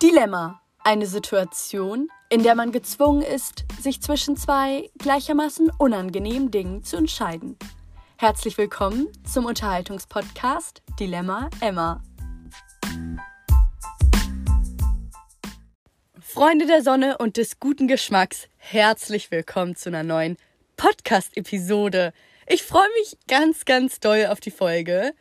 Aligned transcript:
Dilemma. 0.00 0.62
Eine 0.84 1.06
Situation, 1.06 2.08
in 2.30 2.44
der 2.44 2.54
man 2.54 2.70
gezwungen 2.70 3.20
ist, 3.20 3.64
sich 3.80 4.00
zwischen 4.00 4.36
zwei 4.36 4.88
gleichermaßen 4.96 5.72
unangenehmen 5.76 6.52
Dingen 6.52 6.84
zu 6.84 6.96
entscheiden. 6.96 7.58
Herzlich 8.16 8.56
willkommen 8.58 9.08
zum 9.24 9.44
Unterhaltungspodcast 9.44 10.82
Dilemma 11.00 11.50
Emma. 11.60 12.00
Freunde 16.20 16.66
der 16.66 16.84
Sonne 16.84 17.18
und 17.18 17.36
des 17.36 17.58
guten 17.58 17.88
Geschmacks, 17.88 18.46
herzlich 18.56 19.32
willkommen 19.32 19.74
zu 19.74 19.88
einer 19.88 20.04
neuen 20.04 20.36
Podcast-Episode. 20.76 22.12
Ich 22.46 22.62
freue 22.62 22.88
mich 23.00 23.18
ganz, 23.26 23.64
ganz 23.64 23.98
doll 23.98 24.26
auf 24.30 24.38
die 24.38 24.52
Folge. 24.52 25.12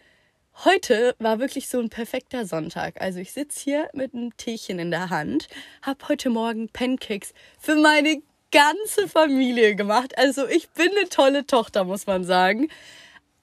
Heute 0.66 1.16
war 1.20 1.38
wirklich 1.38 1.70
so 1.70 1.80
ein 1.80 1.90
perfekter 1.90 2.46
Sonntag. 2.48 3.00
Also 3.00 3.20
ich 3.20 3.32
sitze 3.32 3.64
hier 3.64 3.90
mit 3.94 4.16
einem 4.16 4.36
Teechen 4.38 4.80
in 4.80 4.90
der 4.90 5.12
Hand, 5.12 5.50
habe 5.84 6.08
heute 6.08 6.32
Morgen 6.32 6.68
Pancakes 6.70 7.36
für 7.60 7.76
meine 7.76 8.24
ganze 8.52 9.08
Familie 9.08 9.76
gemacht. 9.76 10.18
Also 10.18 10.48
ich 10.48 10.68
bin 10.70 10.90
eine 10.98 11.10
tolle 11.10 11.46
Tochter, 11.46 11.84
muss 11.84 12.08
man 12.08 12.24
sagen. 12.24 12.70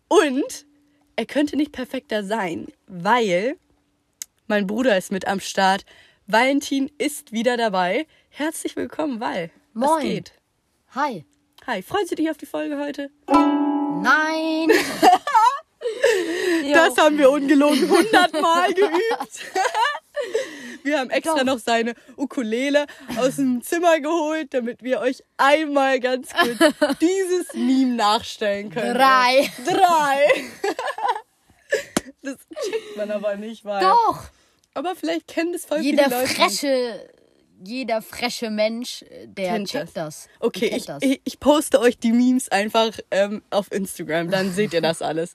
Und 0.09 0.67
er 1.15 1.27
könnte 1.27 1.57
nicht 1.57 1.71
perfekter 1.71 2.25
sein, 2.25 2.67
weil 2.89 3.57
mein 4.49 4.67
Bruder 4.67 4.99
ist 4.99 5.13
mit 5.13 5.29
am 5.29 5.39
Start. 5.39 5.85
Valentin 6.27 6.91
ist 6.99 7.31
wieder 7.31 7.57
dabei. 7.57 8.09
Herzlich 8.29 8.75
willkommen, 8.75 9.21
Val. 9.21 9.53
Moin. 9.73 9.89
Was 9.89 10.03
geht? 10.03 10.33
Hi. 10.97 11.25
Hi, 11.65 11.81
freust 11.81 12.11
du 12.11 12.17
dich 12.17 12.29
auf 12.29 12.39
die 12.39 12.47
Folge 12.47 12.77
heute? 12.77 13.11
Nein. 13.29 14.71
Das 16.73 16.97
haben 16.97 17.19
wir 17.19 17.31
ungelogen 17.31 17.89
hundertmal 17.91 18.73
geübt. 18.73 19.41
Wir 20.85 21.01
haben 21.01 21.11
extra 21.11 21.39
Doch. 21.39 21.45
noch 21.45 21.59
seine 21.59 21.95
Ukulele 22.17 22.87
aus 23.17 23.37
dem 23.37 23.63
Zimmer 23.63 23.99
geholt, 24.01 24.53
damit 24.55 24.83
wir 24.83 25.01
euch 25.01 25.25
einmal 25.39 25.99
ganz 25.99 26.29
kurz 26.33 26.59
dieses 27.01 27.53
Meme 27.55 27.95
nachstellen 27.97 28.71
können. 28.71 28.95
Drei. 28.95 29.51
Drei. 29.67 30.27
Das 32.23 32.37
checkt 32.65 32.97
man 32.97 33.11
aber 33.11 33.37
nicht, 33.37 33.65
weil. 33.65 33.83
Doch. 33.83 34.25
Aber 34.75 34.95
vielleicht 34.95 35.27
kennen 35.27 35.53
das 35.53 35.65
voll 35.65 35.81
Jeder 35.81 36.05
viele 36.05 36.21
Leute. 36.21 36.35
fresche, 36.35 37.09
jeder 37.65 38.03
fresche 38.03 38.51
Mensch, 38.51 39.03
äh, 39.03 39.27
der 39.27 39.53
Kennt 39.55 39.69
checkt 39.71 39.97
das. 39.97 40.29
Okay, 40.41 40.69
Kennt 40.69 40.81
ich, 40.81 40.87
das. 40.87 41.03
ich 41.03 41.41
poste 41.41 41.81
euch 41.81 41.99
die 41.99 42.13
Memes 42.13 42.49
einfach 42.51 42.93
ähm, 43.11 43.43
auf 43.51 43.73
Instagram, 43.73 44.31
dann 44.31 44.53
seht 44.53 44.73
ihr 44.75 44.81
das 44.83 45.03
alles. 45.03 45.35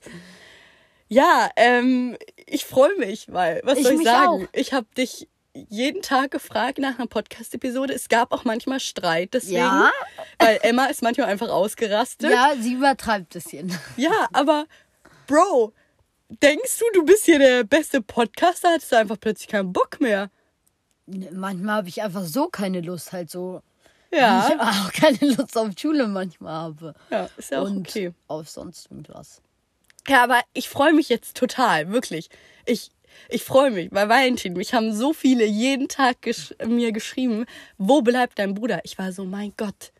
Ja, 1.12 1.50
ähm, 1.56 2.16
ich 2.46 2.64
freue 2.64 2.96
mich, 2.96 3.26
weil, 3.32 3.60
was 3.64 3.78
Ich 3.78 3.84
soll 3.84 3.94
ich 3.94 4.04
sagen? 4.04 4.44
auch. 4.44 4.48
Ich 4.52 4.72
habe 4.72 4.86
dich 4.96 5.28
jeden 5.52 6.02
Tag 6.02 6.30
gefragt 6.30 6.78
nach 6.78 6.96
einer 6.98 7.08
Podcast-Episode. 7.08 7.92
Es 7.92 8.08
gab 8.08 8.30
auch 8.32 8.44
manchmal 8.44 8.78
Streit, 8.78 9.34
deswegen. 9.34 9.56
Ja? 9.56 9.90
Weil 10.38 10.60
Emma 10.62 10.86
ist 10.86 11.02
manchmal 11.02 11.26
einfach 11.26 11.48
ausgerastet. 11.48 12.30
ja, 12.30 12.52
sie 12.60 12.74
übertreibt 12.74 13.34
es 13.34 13.48
hier. 13.50 13.64
Ja, 13.96 14.28
aber 14.32 14.66
Bro, 15.26 15.72
denkst 16.28 16.78
du, 16.78 16.84
du 16.94 17.04
bist 17.04 17.24
hier 17.24 17.40
der 17.40 17.64
beste 17.64 18.00
Podcaster? 18.00 18.70
Hattest 18.70 18.92
du 18.92 18.96
einfach 18.96 19.18
plötzlich 19.18 19.48
keinen 19.48 19.72
Bock 19.72 20.00
mehr? 20.00 20.30
Manchmal 21.06 21.78
habe 21.78 21.88
ich 21.88 22.02
einfach 22.02 22.24
so 22.24 22.46
keine 22.46 22.82
Lust, 22.82 23.10
halt 23.12 23.30
so. 23.30 23.62
Ja. 24.12 24.48
Ich 24.48 24.60
auch 24.60 24.92
keine 24.92 25.34
Lust 25.34 25.58
auf 25.58 25.70
Schule 25.76 26.06
manchmal 26.06 26.52
habe. 26.54 26.94
Ja, 27.10 27.28
ist 27.36 27.50
ja 27.50 27.60
auch 27.62 27.66
Und 27.66 27.88
okay. 27.88 28.12
auf 28.28 28.48
sonst 28.48 28.88
irgendwas. 28.88 29.42
Ja, 30.10 30.24
aber 30.24 30.40
ich 30.54 30.68
freue 30.68 30.92
mich 30.92 31.08
jetzt 31.08 31.36
total, 31.36 31.92
wirklich. 31.92 32.30
Ich, 32.66 32.90
ich 33.28 33.44
freue 33.44 33.70
mich, 33.70 33.92
weil 33.92 34.08
Valentin, 34.08 34.54
mich 34.54 34.74
haben 34.74 34.92
so 34.92 35.12
viele 35.12 35.44
jeden 35.44 35.86
Tag 35.86 36.22
gesch 36.22 36.52
mir 36.66 36.90
geschrieben, 36.90 37.46
wo 37.78 38.02
bleibt 38.02 38.40
dein 38.40 38.54
Bruder? 38.54 38.80
Ich 38.82 38.98
war 38.98 39.12
so, 39.12 39.24
mein 39.24 39.52
Gott, 39.56 39.92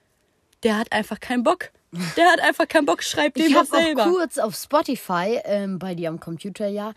der 0.64 0.78
hat 0.78 0.90
einfach 0.90 1.20
keinen 1.20 1.44
Bock. 1.44 1.70
Der 2.16 2.26
hat 2.30 2.40
einfach 2.40 2.68
keinen 2.68 2.86
Bock, 2.86 3.02
schreibt 3.02 3.36
dem 3.36 3.46
Ich 3.46 3.54
habe 3.56 3.66
selber. 3.66 4.04
auch 4.04 4.10
kurz 4.10 4.38
auf 4.38 4.54
Spotify, 4.54 5.40
ähm, 5.44 5.78
bei 5.80 5.94
dir 5.96 6.08
am 6.08 6.20
Computer 6.20 6.68
ja, 6.68 6.92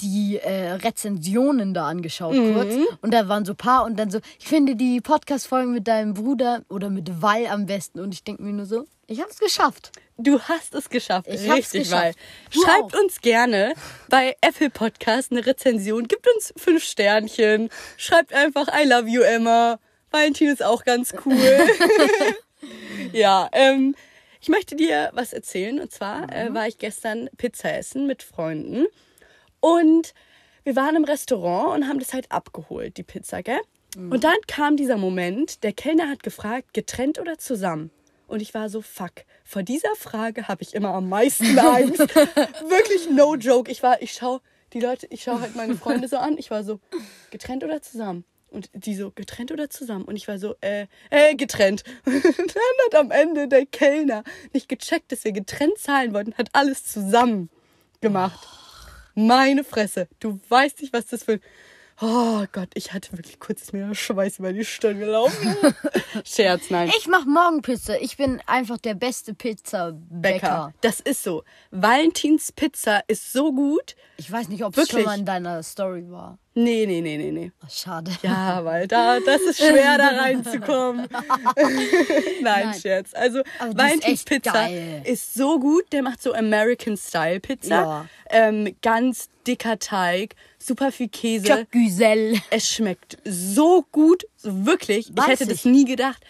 die 0.00 0.38
äh, 0.42 0.72
Rezensionen 0.72 1.74
da 1.74 1.86
angeschaut 1.86 2.34
Mhm. 2.34 2.54
kurz. 2.54 2.74
Und 3.02 3.12
da 3.12 3.28
waren 3.28 3.44
so 3.44 3.54
paar 3.54 3.84
und 3.84 3.98
dann 3.98 4.10
so, 4.10 4.20
ich 4.38 4.48
finde 4.48 4.74
die 4.74 5.02
Podcast-Folgen 5.02 5.72
mit 5.74 5.86
deinem 5.86 6.14
Bruder 6.14 6.62
oder 6.70 6.88
mit 6.88 7.20
Wall 7.20 7.46
am 7.46 7.66
besten. 7.66 8.00
Und 8.00 8.14
ich 8.14 8.24
denke 8.24 8.42
mir 8.42 8.52
nur 8.54 8.64
so, 8.64 8.86
ich 9.06 9.20
habe 9.20 9.30
es 9.30 9.38
geschafft. 9.38 9.92
Du 10.16 10.40
hast 10.40 10.74
es 10.74 10.88
geschafft. 10.88 11.28
Ich 11.30 11.50
Richtig. 11.50 11.88
Du 11.88 12.62
Schreibt 12.62 12.94
auch. 12.94 13.00
uns 13.02 13.20
gerne 13.20 13.74
bei 14.08 14.34
Apple 14.40 14.70
Podcast 14.70 15.30
eine 15.30 15.44
Rezension. 15.46 16.08
Gibt 16.08 16.26
uns 16.34 16.52
fünf 16.56 16.82
Sternchen. 16.84 17.68
Schreibt 17.98 18.32
einfach 18.32 18.66
I 18.68 18.86
love 18.88 19.08
you, 19.08 19.20
Emma. 19.22 19.78
Valentin 20.10 20.48
ist 20.48 20.62
auch 20.64 20.84
ganz 20.84 21.14
cool. 21.26 21.36
ja, 23.12 23.48
ähm, 23.52 23.94
ich 24.48 24.54
möchte 24.54 24.76
dir 24.76 25.10
was 25.12 25.34
erzählen. 25.34 25.78
Und 25.78 25.92
zwar 25.92 26.22
Mhm. 26.22 26.30
äh, 26.30 26.54
war 26.54 26.66
ich 26.66 26.78
gestern 26.78 27.28
Pizza 27.36 27.76
essen 27.76 28.06
mit 28.06 28.22
Freunden. 28.22 28.86
Und 29.60 30.14
wir 30.64 30.74
waren 30.74 30.96
im 30.96 31.04
Restaurant 31.04 31.76
und 31.76 31.86
haben 31.88 31.98
das 31.98 32.14
halt 32.14 32.32
abgeholt, 32.32 32.96
die 32.96 33.02
Pizza, 33.02 33.42
gell? 33.42 33.60
Mhm. 33.94 34.10
Und 34.10 34.24
dann 34.24 34.36
kam 34.46 34.78
dieser 34.78 34.96
Moment, 34.96 35.62
der 35.64 35.74
Kellner 35.74 36.08
hat 36.08 36.22
gefragt, 36.22 36.72
getrennt 36.72 37.18
oder 37.18 37.36
zusammen? 37.36 37.90
Und 38.26 38.40
ich 38.40 38.54
war 38.54 38.70
so, 38.70 38.80
fuck, 38.80 39.12
vor 39.44 39.62
dieser 39.62 39.94
Frage 39.96 40.48
habe 40.48 40.62
ich 40.62 40.74
immer 40.74 40.94
am 40.94 41.10
meisten 41.10 41.58
Angst. 41.58 41.98
Wirklich 41.98 43.10
no 43.10 43.34
joke. 43.34 43.70
Ich 43.70 43.82
war, 43.82 44.00
ich 44.00 44.12
schau 44.12 44.40
die 44.72 44.80
Leute, 44.80 45.06
ich 45.10 45.24
schau 45.24 45.40
halt 45.40 45.56
meine 45.56 45.74
Freunde 45.76 46.08
so 46.08 46.16
an. 46.16 46.38
Ich 46.38 46.50
war 46.50 46.64
so, 46.64 46.80
getrennt 47.30 47.64
oder 47.64 47.82
zusammen? 47.82 48.24
Und 48.50 48.70
die 48.72 48.94
so, 48.94 49.10
getrennt 49.10 49.52
oder 49.52 49.68
zusammen? 49.70 50.04
Und 50.04 50.16
ich 50.16 50.28
war 50.28 50.38
so, 50.38 50.56
äh, 50.60 50.86
äh, 51.10 51.34
getrennt. 51.34 51.84
Und 52.04 52.24
dann 52.24 52.44
hat 52.86 52.94
am 52.94 53.10
Ende 53.10 53.48
der 53.48 53.66
Kellner 53.66 54.24
nicht 54.52 54.68
gecheckt, 54.68 55.12
dass 55.12 55.24
wir 55.24 55.32
getrennt 55.32 55.78
zahlen 55.78 56.14
wollten, 56.14 56.34
hat 56.34 56.48
alles 56.52 56.84
zusammen 56.84 57.50
gemacht. 58.00 58.46
Meine 59.14 59.64
Fresse. 59.64 60.08
Du 60.20 60.38
weißt 60.48 60.80
nicht, 60.80 60.92
was 60.92 61.06
das 61.06 61.24
für. 61.24 61.40
Oh 62.00 62.44
Gott, 62.52 62.68
ich 62.74 62.92
hatte 62.92 63.10
wirklich 63.12 63.40
kurz 63.40 63.62
ist 63.62 63.72
mir 63.72 63.88
der 63.88 63.94
Schweiß 63.96 64.38
über 64.38 64.52
die 64.52 64.64
Stirn 64.64 65.00
gelaufen. 65.00 65.56
Scherz, 66.24 66.70
nein. 66.70 66.88
Ich 66.96 67.08
mache 67.08 67.28
morgen 67.28 67.60
Pizza. 67.60 68.00
Ich 68.00 68.16
bin 68.16 68.40
einfach 68.46 68.78
der 68.78 68.94
beste 68.94 69.34
Pizzabäcker. 69.34 69.98
Bäcker. 70.08 70.74
Das 70.80 71.00
ist 71.00 71.24
so. 71.24 71.42
Valentins 71.72 72.52
Pizza 72.52 73.02
ist 73.08 73.32
so 73.32 73.52
gut. 73.52 73.96
Ich 74.16 74.30
weiß 74.30 74.48
nicht, 74.48 74.62
ob 74.62 74.78
es 74.78 74.88
schon 74.88 74.98
Wirklich? 74.98 75.06
mal 75.06 75.18
in 75.18 75.24
deiner 75.24 75.60
Story 75.64 76.08
war. 76.08 76.38
Nee, 76.60 76.86
nee, 76.86 77.00
nee, 77.00 77.16
nee, 77.16 77.30
nee. 77.30 77.52
Ach, 77.64 77.70
schade. 77.70 78.10
Ja, 78.20 78.64
weil 78.64 78.88
da, 78.88 79.20
das 79.20 79.42
ist 79.42 79.58
schwer, 79.58 79.96
da 79.96 80.08
reinzukommen. 80.08 81.06
Nein, 81.56 82.42
Nein. 82.42 82.74
Scherz. 82.74 83.14
Also, 83.14 83.42
Valentins 83.60 84.04
echt 84.04 84.28
Pizza 84.28 84.52
geil. 84.52 85.02
ist 85.04 85.34
so 85.34 85.60
gut. 85.60 85.84
Der 85.92 86.02
macht 86.02 86.20
so 86.20 86.32
American-Style-Pizza. 86.32 87.68
Ja. 87.68 88.06
Ähm, 88.30 88.74
ganz 88.82 89.28
dicker 89.46 89.78
Teig, 89.78 90.34
super 90.58 90.90
viel 90.90 91.08
Käse. 91.08 91.68
Güsel. 91.70 92.40
Es 92.50 92.68
schmeckt 92.68 93.18
so 93.24 93.84
gut, 93.92 94.26
wirklich. 94.42 95.12
Weiß 95.12 95.26
ich 95.26 95.30
hätte 95.34 95.44
ich. 95.44 95.62
das 95.62 95.64
nie 95.64 95.84
gedacht. 95.84 96.24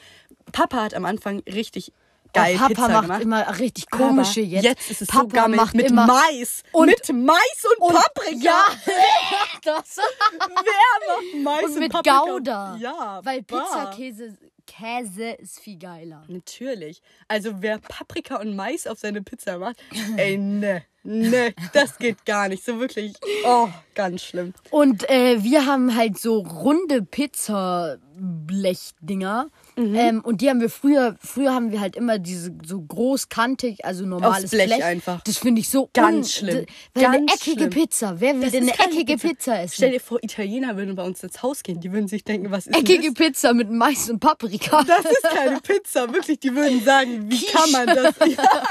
Papa 0.52 0.82
hat 0.82 0.92
am 0.92 1.06
Anfang 1.06 1.42
richtig 1.46 1.90
geil 2.32 2.56
Papa 2.56 2.68
Pizza 2.68 2.88
macht 2.88 3.02
gemacht. 3.02 3.22
immer 3.22 3.58
richtig 3.58 3.90
komische 3.90 4.40
jetzt. 4.40 4.64
Jetzt 4.64 4.90
ist 4.90 5.02
es 5.02 5.08
Papa 5.08 5.22
so 5.22 5.28
gammelig 5.28 5.60
macht 5.60 5.74
mit 5.74 5.90
Mais. 5.92 6.62
Und- 6.72 6.86
mit 6.86 7.12
Mais 7.12 7.64
und, 7.78 7.94
Paprika. 7.94 8.38
Ja, 8.40 8.64
das. 9.64 9.96
Wer 9.96 10.54
macht 10.54 11.44
Mais 11.44 11.64
und, 11.64 11.70
Und 11.72 11.78
mit 11.80 11.92
Paprika? 11.92 12.20
Gouda. 12.24 12.76
Ja, 12.80 13.20
Weil. 13.24 13.42
Pizzakäse 13.42 14.36
Käse 14.66 15.30
ist 15.30 15.60
viel 15.60 15.78
geiler. 15.78 16.22
Natürlich. 16.28 17.00
Also 17.26 17.62
wer 17.62 17.78
Paprika 17.78 18.36
und 18.36 18.54
Mais 18.54 18.86
auf 18.86 18.98
seine 18.98 19.22
Pizza 19.22 19.56
macht, 19.58 19.76
ey, 20.18 20.36
ne, 20.36 20.82
ne, 21.04 21.54
das 21.72 21.96
geht 21.96 22.26
gar 22.26 22.48
nicht. 22.48 22.62
So 22.62 22.78
wirklich, 22.78 23.14
oh, 23.46 23.68
ganz 23.94 24.22
schlimm. 24.22 24.52
Und 24.70 25.08
äh, 25.08 25.42
wir 25.42 25.64
haben 25.64 25.96
halt 25.96 26.18
so 26.18 26.40
runde 26.40 27.00
Pizzablechdinger. 27.00 29.48
Mhm. 29.78 29.94
Ähm, 29.94 30.20
und 30.24 30.40
die 30.40 30.50
haben 30.50 30.60
wir 30.60 30.70
früher, 30.70 31.16
früher 31.24 31.54
haben 31.54 31.70
wir 31.72 31.80
halt 31.80 31.94
immer 31.96 32.18
diese 32.18 32.52
so 32.66 32.80
großkantig, 32.80 33.84
also 33.84 34.04
normales 34.04 34.50
Blech 34.50 34.66
Blech. 34.66 34.84
einfach. 34.84 35.20
Das 35.22 35.38
finde 35.38 35.60
ich 35.60 35.68
so 35.68 35.88
Ganz 35.92 36.32
schlimm. 36.34 36.66
Weil 36.94 37.06
eine 37.06 37.18
Ganz 37.26 37.34
eckige 37.34 37.60
schlimm. 37.60 37.70
Pizza. 37.70 38.20
Wer 38.20 38.34
will 38.34 38.42
Das 38.42 38.52
denn 38.52 38.62
eine 38.64 38.72
eckige 38.78 39.16
Pizza, 39.16 39.60
essen? 39.60 39.74
Stell 39.76 39.90
dir 39.92 40.00
vor, 40.00 40.18
Italiener 40.22 40.76
würden 40.76 40.94
bei 40.96 41.04
uns 41.04 41.22
ins 41.22 41.42
Haus 41.42 41.62
gehen. 41.62 41.80
Die 41.80 41.92
würden 41.92 42.08
sich 42.08 42.24
denken, 42.24 42.50
was 42.50 42.66
ist 42.66 42.76
Eckige 42.76 43.12
das? 43.12 43.14
Pizza 43.14 43.54
mit 43.54 43.70
Mais 43.70 44.10
und 44.10 44.20
Paprika. 44.20 44.82
Das 44.88 45.04
ist 45.04 45.22
keine 45.22 45.60
Pizza, 45.62 46.12
wirklich. 46.12 46.40
Die 46.40 46.54
würden 46.54 46.82
sagen, 46.84 47.30
wie 47.30 47.44
kann 47.46 47.70
man 47.70 47.86
das? 47.86 48.14
Ja, 48.26 48.62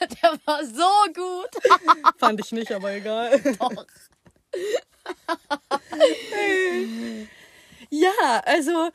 Der 0.22 0.32
war 0.44 0.64
so 0.64 1.12
gut. 1.14 1.62
fand 2.18 2.40
ich 2.40 2.52
nicht, 2.52 2.70
aber 2.72 2.92
egal. 2.94 3.40
Doch. 3.58 3.86
Ja, 7.90 8.42
also 8.44 8.90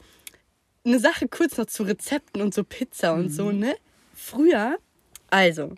eine 0.85 0.99
Sache 0.99 1.27
kurz 1.27 1.57
noch 1.57 1.65
zu 1.65 1.83
Rezepten 1.83 2.41
und 2.41 2.53
so 2.53 2.63
Pizza 2.63 3.13
und 3.13 3.29
so, 3.29 3.51
ne? 3.51 3.75
Früher, 4.13 4.77
also, 5.29 5.75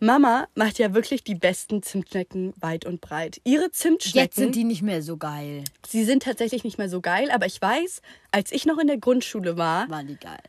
Mama 0.00 0.48
macht 0.54 0.78
ja 0.78 0.92
wirklich 0.94 1.24
die 1.24 1.34
besten 1.34 1.82
Zimtschnecken 1.82 2.52
weit 2.60 2.84
und 2.84 3.00
breit. 3.00 3.40
Ihre 3.44 3.70
Zimtschnecken. 3.70 4.20
Jetzt 4.20 4.36
sind 4.36 4.54
die 4.54 4.64
nicht 4.64 4.82
mehr 4.82 5.02
so 5.02 5.16
geil. 5.16 5.64
Sie 5.86 6.04
sind 6.04 6.22
tatsächlich 6.24 6.62
nicht 6.64 6.78
mehr 6.78 6.88
so 6.88 7.00
geil, 7.00 7.30
aber 7.30 7.46
ich 7.46 7.60
weiß, 7.60 8.02
als 8.30 8.52
ich 8.52 8.66
noch 8.66 8.78
in 8.78 8.86
der 8.86 8.98
Grundschule 8.98 9.56
war 9.56 9.88
Waren 9.88 10.06
die 10.08 10.16
geil. 10.16 10.42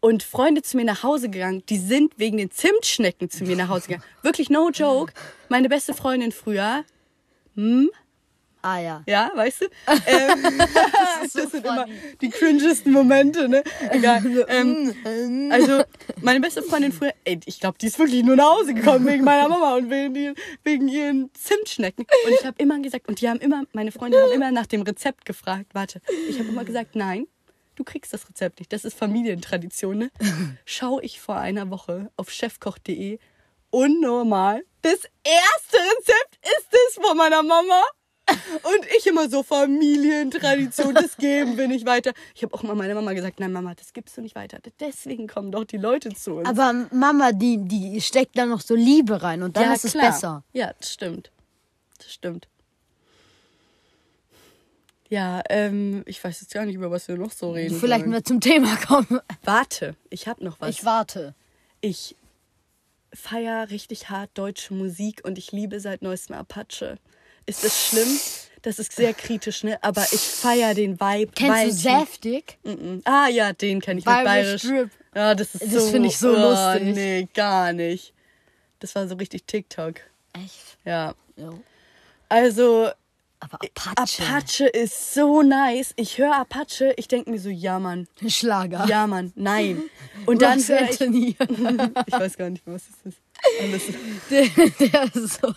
und 0.00 0.22
Freunde 0.22 0.62
zu 0.62 0.76
mir 0.76 0.84
nach 0.84 1.02
Hause 1.02 1.28
gegangen, 1.28 1.62
die 1.68 1.78
sind 1.78 2.18
wegen 2.18 2.38
den 2.38 2.50
Zimtschnecken 2.50 3.28
zu 3.28 3.44
mir 3.44 3.56
nach 3.56 3.68
Hause 3.68 3.88
gegangen. 3.88 4.04
Wirklich 4.22 4.48
no 4.48 4.70
joke. 4.70 5.12
Meine 5.48 5.68
beste 5.68 5.92
Freundin 5.92 6.32
früher, 6.32 6.84
Ah 8.66 8.78
ja. 8.78 9.02
ja, 9.06 9.30
weißt 9.34 9.60
du? 9.60 9.66
Ähm, 10.06 10.42
das, 11.22 11.32
so 11.34 11.46
sind 11.48 11.66
immer 11.66 11.84
die 12.22 12.30
cringesten 12.30 12.92
Momente, 12.92 13.46
ne? 13.48 13.62
Egal. 13.90 14.22
Ähm, 14.48 15.50
also, 15.52 15.82
meine 16.22 16.40
beste 16.40 16.62
Freundin 16.62 16.90
früher, 16.92 17.12
ey, 17.24 17.38
ich 17.44 17.60
glaube, 17.60 17.76
die 17.78 17.86
ist 17.88 17.98
wirklich 17.98 18.22
nur 18.24 18.36
nach 18.36 18.56
Hause 18.56 18.72
gekommen 18.72 19.06
wegen 19.06 19.22
meiner 19.24 19.48
Mama 19.48 19.74
und 19.76 19.90
wegen, 19.90 20.14
ihren- 20.14 20.34
wegen 20.62 20.88
ihren 20.88 21.30
Zimtschnecken. 21.34 22.06
Und 22.26 22.32
ich 22.32 22.44
habe 22.46 22.56
immer 22.58 22.78
gesagt, 22.80 23.06
und 23.08 23.20
die 23.20 23.28
haben 23.28 23.38
immer, 23.40 23.64
meine 23.72 23.92
Freunde 23.92 24.20
haben 24.22 24.32
immer 24.32 24.50
nach 24.50 24.66
dem 24.66 24.80
Rezept 24.82 25.26
gefragt. 25.26 25.66
Warte, 25.74 26.00
ich 26.28 26.38
habe 26.38 26.48
immer 26.48 26.64
gesagt, 26.64 26.96
nein, 26.96 27.26
du 27.76 27.84
kriegst 27.84 28.14
das 28.14 28.26
Rezept 28.28 28.60
nicht. 28.60 28.72
Das 28.72 28.86
ist 28.86 28.96
Familientradition, 28.96 29.98
ne? 29.98 30.10
Schau 30.64 31.00
ich 31.00 31.20
vor 31.20 31.36
einer 31.36 31.68
Woche 31.70 32.10
auf 32.16 32.30
chefkoch.de 32.30 33.18
unnormal. 33.70 34.62
Das 34.82 35.00
erste 35.24 35.76
Rezept 35.76 36.38
ist 36.42 36.68
es 36.88 36.94
von 37.04 37.16
meiner 37.16 37.42
Mama. 37.42 37.82
Und 38.26 38.86
ich 38.96 39.06
immer 39.06 39.28
so 39.28 39.42
Familientradition, 39.42 40.94
das 40.94 41.16
geben 41.16 41.58
wir 41.58 41.68
nicht 41.68 41.84
weiter. 41.84 42.12
Ich 42.34 42.42
habe 42.42 42.54
auch 42.54 42.62
mal 42.62 42.74
meiner 42.74 42.94
Mama 42.94 43.12
gesagt, 43.12 43.38
nein 43.40 43.52
Mama, 43.52 43.74
das 43.74 43.92
gibst 43.92 44.16
du 44.16 44.22
nicht 44.22 44.34
weiter. 44.34 44.58
Deswegen 44.80 45.26
kommen 45.26 45.52
doch 45.52 45.64
die 45.64 45.76
Leute 45.76 46.14
zu 46.14 46.36
uns. 46.36 46.48
Aber 46.48 46.86
Mama, 46.90 47.32
die, 47.32 47.58
die 47.58 48.00
steckt 48.00 48.38
da 48.38 48.46
noch 48.46 48.60
so 48.60 48.74
Liebe 48.74 49.22
rein 49.22 49.42
und 49.42 49.56
dann 49.56 49.64
ja, 49.64 49.74
ist 49.74 49.84
es 49.84 49.92
klar. 49.92 50.06
besser. 50.06 50.44
Ja, 50.52 50.72
das 50.78 50.92
stimmt. 50.92 51.30
Das 51.98 52.12
stimmt. 52.12 52.48
Ja, 55.10 55.42
ähm, 55.50 56.02
ich 56.06 56.22
weiß 56.22 56.40
jetzt 56.40 56.54
gar 56.54 56.64
nicht, 56.64 56.76
über 56.76 56.90
was 56.90 57.08
wir 57.08 57.16
noch 57.16 57.30
so 57.30 57.52
reden. 57.52 57.78
Vielleicht 57.78 58.06
mal 58.06 58.22
zum 58.22 58.40
Thema 58.40 58.74
kommen. 58.76 59.20
Warte, 59.44 59.96
ich 60.10 60.26
habe 60.26 60.42
noch 60.42 60.60
was. 60.60 60.70
Ich 60.70 60.84
warte. 60.84 61.34
Ich 61.80 62.16
feiere 63.12 63.70
richtig 63.70 64.08
hart 64.08 64.30
deutsche 64.34 64.74
Musik 64.74 65.20
und 65.24 65.38
ich 65.38 65.52
liebe 65.52 65.78
seit 65.78 66.02
neuestem 66.02 66.36
Apache. 66.36 66.98
Ist 67.46 67.64
das 67.64 67.88
schlimm? 67.88 68.18
Das 68.62 68.78
ist 68.78 68.92
sehr 68.92 69.12
kritisch, 69.12 69.62
ne? 69.62 69.78
Aber 69.82 70.02
ich 70.10 70.20
feiere 70.20 70.74
den 70.74 70.98
Vibe. 70.98 71.32
Kennst 71.34 71.54
weil 71.54 71.68
du 71.68 71.74
Säftig? 71.74 72.58
Mm-mm. 72.64 73.02
Ah 73.04 73.28
ja, 73.28 73.52
den 73.52 73.80
kenne 73.82 74.00
ich 74.00 74.06
mit 74.06 74.14
Bayerisch. 74.14 74.62
Drip. 74.62 74.90
Ja, 75.14 75.34
das 75.34 75.54
ist 75.54 75.62
Das 75.64 75.84
so. 75.84 75.90
finde 75.90 76.08
ich 76.08 76.16
so 76.16 76.30
oh, 76.30 76.36
lustig. 76.38 76.94
Nee, 76.94 77.28
gar 77.34 77.74
nicht. 77.74 78.14
Das 78.80 78.94
war 78.94 79.06
so 79.06 79.16
richtig 79.16 79.44
TikTok. 79.44 79.96
Echt? 80.32 80.78
Ja. 80.86 81.14
Ja. 81.36 81.52
Also, 82.30 82.88
Aber 83.38 83.58
Apache. 83.62 84.22
Apache 84.22 84.66
ist 84.66 85.12
so 85.12 85.42
nice. 85.42 85.92
Ich 85.96 86.16
höre 86.16 86.34
Apache, 86.34 86.94
ich 86.96 87.06
denke 87.06 87.30
mir 87.30 87.38
so, 87.38 87.50
ja, 87.50 87.78
Mann. 87.78 88.08
Schlager. 88.26 88.86
Ja, 88.88 89.06
Mann, 89.06 89.32
nein. 89.36 89.82
Und 90.26 90.40
dann 90.40 90.58
höre 90.58 90.88
ich. 90.88 91.00
Ich 92.06 92.12
weiß 92.12 92.36
gar 92.38 92.48
nicht 92.48 92.66
mehr, 92.66 92.76
was 92.76 92.84
das 92.86 93.12
ist. 93.12 93.20
Der, 94.30 94.46
der 94.80 95.04
ist 95.14 95.40
so. 95.40 95.52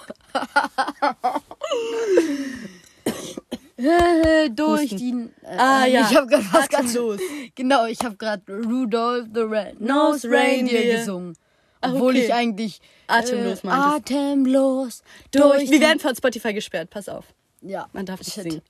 Durch 4.56 4.90
die. 4.96 5.30
Äh, 5.44 5.58
Ah, 5.58 5.86
ja. 5.86 6.08
Ich 6.10 6.16
habe 6.16 6.28
gerade 6.28 6.46
was 6.52 6.68
ganz. 6.70 6.92
Atemlos. 6.92 7.20
Genau, 7.56 7.86
ich 7.86 8.00
habe 8.04 8.16
gerade 8.16 8.44
Rudolph 8.52 9.28
the 9.34 9.42
Red-Nosed 9.42 10.26
Reindeer 10.26 10.80
Reindeer. 10.80 10.98
gesungen. 11.00 11.38
Ach, 11.82 11.94
Obwohl 11.94 12.14
okay. 12.14 12.26
ich 12.26 12.34
eigentlich. 12.34 12.82
Atemlos 13.08 13.64
äh, 13.64 13.68
meintest. 13.68 14.12
Atemlos. 14.12 15.04
Durch. 15.32 15.70
Wir 15.70 15.80
werden 15.80 16.00
von 16.00 16.16
Spotify 16.16 16.54
gesperrt, 16.54 16.90
pass 16.90 17.08
auf. 17.08 17.26
Ja. 17.62 17.88
Man 17.94 18.06
darf 18.06 18.20
nicht 18.20 18.34
singen. 18.34 18.62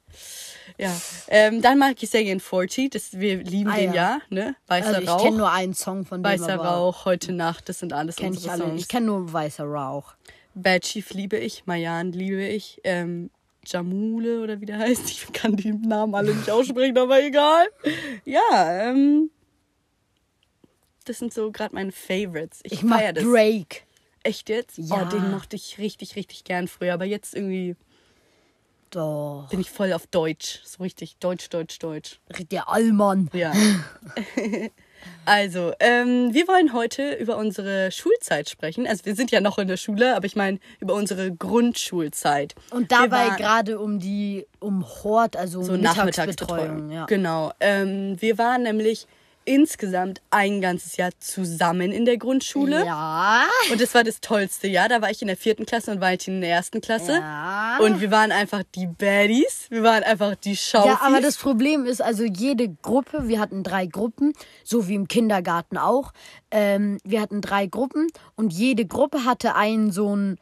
Ja. 0.77 0.95
Ähm, 1.27 1.61
dann 1.61 1.77
mag 1.77 1.95
ich 2.01 2.09
sehr 2.09 2.23
gern 2.23 2.39
40. 2.39 2.91
Das, 2.91 3.13
wir 3.19 3.37
lieben 3.43 3.69
Ah, 3.69 3.75
den 3.77 3.93
ja. 3.93 3.93
ja, 3.93 4.21
ne? 4.29 4.55
Weißer 4.67 4.87
Also 4.87 5.01
ich 5.01 5.09
Rauch. 5.09 5.23
kenne 5.23 5.37
nur 5.37 5.51
einen 5.51 5.73
Song 5.73 6.05
von 6.05 6.21
dem. 6.21 6.25
Weißer 6.31 6.55
Rauch, 6.55 7.05
heute 7.05 7.31
Nacht, 7.33 7.69
das 7.69 7.79
sind 7.79 7.93
alles 7.93 8.15
Kenn 8.17 8.33
ich 8.33 8.37
unsere 8.39 8.53
alle. 8.53 8.63
Songs. 8.63 8.81
Ich 8.81 8.87
kenne 8.87 9.05
nur 9.07 9.31
Weißer 9.31 9.63
Rauch. 9.65 10.15
Bad 10.55 10.83
Chief 10.83 11.09
liebe 11.11 11.37
ich, 11.37 11.65
Mayan 11.65 12.11
liebe 12.11 12.45
ich, 12.47 12.81
ähm, 12.83 13.29
Jamule 13.65 14.41
oder 14.41 14.59
wie 14.61 14.65
der 14.65 14.77
heißt. 14.79 15.09
Ich 15.09 15.31
kann 15.33 15.55
die 15.55 15.71
Namen 15.73 16.15
alle 16.15 16.33
nicht 16.33 16.49
aussprechen, 16.49 16.97
aber 16.97 17.21
egal. 17.23 17.67
Ja, 18.25 18.89
ähm, 18.89 19.29
das 21.05 21.19
sind 21.19 21.33
so 21.33 21.51
gerade 21.51 21.75
meine 21.75 21.91
Favorites. 21.91 22.59
Ich, 22.63 22.73
Ich 22.73 22.83
mag 22.83 23.13
das. 23.15 23.23
Drake. 23.23 23.81
Echt 24.23 24.49
jetzt? 24.49 24.77
Ja. 24.77 25.03
Oh, 25.03 25.09
den 25.09 25.31
mochte 25.31 25.55
ich 25.55 25.77
richtig, 25.77 26.15
richtig 26.15 26.43
gern 26.43 26.67
früher. 26.67 26.93
Aber 26.93 27.05
jetzt 27.05 27.33
irgendwie 27.35 27.75
Doch. 28.92 29.48
bin 29.50 29.60
ich 29.60 29.69
voll 29.69 29.94
auf 29.94 30.07
Deutsch. 30.07 30.62
So 30.63 30.84
richtig 30.84 31.18
Deutsch, 31.18 31.50
Deutsch, 31.50 31.80
Deutsch. 31.80 32.19
Der 32.51 32.69
Allmann. 32.69 33.30
Ja. 33.34 33.54
Also, 35.25 35.74
ähm, 35.80 36.34
wir 36.34 36.48
wollen 36.48 36.74
heute 36.74 37.13
über 37.13 37.38
unsere 37.38 37.92
Schulzeit 37.92 38.50
sprechen. 38.50 38.88
Also 38.88 39.06
wir 39.06 39.13
sind 39.16 39.30
ja 39.30 39.42
noch 39.42 39.57
in 39.57 39.68
der 39.68 39.78
Schule, 39.78 40.16
aber 40.16 40.25
ich 40.25 40.36
meine 40.36 40.60
über 40.80 40.94
unsere 40.94 41.34
Grundschulzeit. 41.34 42.56
Und 42.72 42.92
dabei 42.92 43.30
gerade 43.38 43.80
um 43.80 44.00
die, 44.00 44.48
um 44.60 44.86
Hort, 44.86 45.36
also 45.36 45.62
so 45.62 45.74
Mittagsbetreuung. 45.74 46.06
Nachmittagsbetreuung. 46.06 46.92
Ja. 46.92 47.06
Genau. 47.06 47.51
Ähm, 47.60 48.16
wir 48.19 48.38
waren 48.38 48.63
nämlich 48.63 49.06
insgesamt 49.47 50.21
ein 50.29 50.59
ganzes 50.61 50.97
Jahr 50.97 51.11
zusammen 51.19 51.91
in 51.91 52.05
der 52.05 52.17
Grundschule. 52.17 52.85
Ja. 52.85 53.45
Und 53.71 53.81
das 53.81 53.95
war 53.95 54.03
das 54.03 54.19
tollste 54.21 54.67
Jahr. 54.67 54.89
Da 54.89 55.01
war 55.01 55.09
ich 55.09 55.21
in 55.21 55.27
der 55.27 55.38
vierten 55.38 55.65
Klasse 55.65 55.91
und 55.91 56.01
war 56.01 56.13
ich 56.13 56.27
in 56.27 56.41
der 56.41 56.49
ersten 56.49 56.81
Klasse. 56.81 57.13
Ja. 57.13 57.77
Und 57.79 58.01
wir 58.01 58.11
waren 58.11 58.31
einfach 58.31 58.63
die 58.75 58.88
Baddies. 58.88 59.67
Wir 59.69 59.83
waren 59.83 60.03
einfach 60.03 60.35
die 60.35 60.57
Schaufis. 60.57 60.91
Ja, 60.91 60.99
aber 61.01 61.21
das 61.21 61.38
Problem 61.38 61.85
ist, 61.85 62.01
also 62.01 62.23
jede 62.25 62.69
Gruppe, 62.81 63.27
wir 63.27 63.39
hatten 63.39 63.63
drei 63.63 63.85
Gruppen, 63.85 64.33
so 64.63 64.88
wie 64.88 64.95
im 64.95 65.07
Kindergarten 65.07 65.77
auch. 65.77 66.11
Ähm, 66.51 66.97
wir 67.03 67.21
hatten 67.21 67.41
drei 67.41 67.67
Gruppen 67.67 68.07
und 68.35 68.51
jede 68.53 68.85
Gruppe 68.85 69.23
hatte 69.25 69.55
einen 69.55 69.91
so 69.91 70.09
einen, 70.11 70.38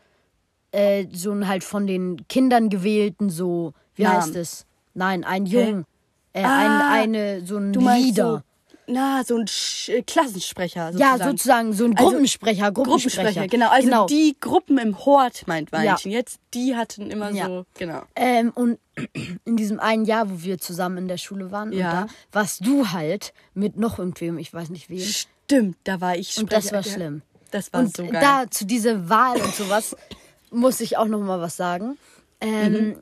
äh, 0.72 1.06
so 1.13 1.31
einen 1.31 1.48
halt 1.48 1.63
von 1.63 1.86
den 1.88 2.28
Kindern 2.28 2.69
gewählten, 2.69 3.30
so, 3.30 3.74
wie 3.94 4.04
Namen. 4.04 4.18
heißt 4.18 4.36
es? 4.36 4.66
Nein, 4.96 5.24
ein 5.24 5.46
Jung. 5.46 5.86
Äh, 6.34 6.40
ein, 6.40 6.46
Ah, 6.48 6.92
eine, 6.94 7.46
so 7.46 7.58
ein 7.58 7.72
Leader. 7.72 8.38
so, 8.38 8.42
na, 8.88 9.24
so 9.24 9.38
ein 9.38 9.48
Sch 9.48 9.90
äh, 9.90 10.02
Klassensprecher. 10.02 10.92
ja, 10.98 11.14
Sozusagen. 11.14 11.32
sozusagen, 11.32 11.74
so 11.74 11.86
ein 11.86 11.98
Also, 11.98 12.10
Gruppensprecher, 12.10 12.72
Gruppensprecher. 12.72 13.24
Gruppensprecher, 13.24 13.48
genau. 13.48 13.70
Also 13.70 13.88
genau. 13.88 14.06
die 14.08 14.36
Gruppen 14.40 14.78
im 14.78 15.06
Hort, 15.06 15.48
meint 15.48 15.72
Valentin. 15.72 16.12
Jetzt, 16.12 16.40
die 16.54 16.76
hatten 16.76 17.10
immer 17.12 17.32
Ja. 17.32 17.48
so, 17.48 17.66
genau. 17.78 18.04
Ähm, 18.16 18.52
und 18.56 18.80
in 19.46 19.58
diesem 19.58 19.80
einen 19.80 20.06
Jahr, 20.06 20.30
wo 20.30 20.42
wir 20.42 20.58
zusammen 20.58 20.98
in 21.00 21.08
der 21.08 21.18
Schule 21.18 21.52
waren, 21.52 21.72
Ja. 21.74 22.01
und 22.04 22.10
da 22.12 22.13
warst 22.32 22.65
du 22.65 22.92
halt 22.92 23.34
mit 23.54 23.77
noch 23.77 24.00
irgendwem, 24.00 24.38
ich 24.38 24.54
weiß 24.54 24.70
nicht 24.70 24.89
wem. 24.89 25.00
Stimmt, 25.00 25.77
da 25.84 26.01
war 26.01 26.15
ich 26.15 26.38
Und 26.38 26.51
das 26.51 26.65
Sprecher. 26.68 26.75
war 26.77 26.86
Ja. 26.86 26.94
schlimm. 26.94 27.22
Das 27.51 27.72
war 27.74 27.82
und 27.82 27.96
so 27.96 28.04
geil. 28.06 28.20
da 28.22 28.46
zu 28.50 28.65
dieser 28.65 29.08
Wahl 29.10 29.39
und 29.42 29.54
sowas 29.56 29.96
muss 30.51 30.80
ich 30.82 30.98
auch 30.98 31.06
noch 31.08 31.20
mal 31.20 31.39
was 31.39 31.56
sagen. 31.58 31.98
Ähm, 32.42 32.72
Mhm. 32.74 32.96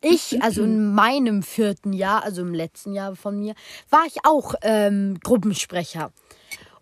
Ich, 0.00 0.40
also 0.42 0.62
in 0.62 0.94
meinem 0.94 1.42
vierten 1.42 1.92
Jahr, 1.92 2.22
also 2.22 2.42
im 2.42 2.54
letzten 2.54 2.92
Jahr 2.92 3.16
von 3.16 3.38
mir, 3.38 3.54
war 3.90 4.04
ich 4.06 4.24
auch 4.24 4.54
ähm, 4.62 5.18
Gruppensprecher. 5.22 6.12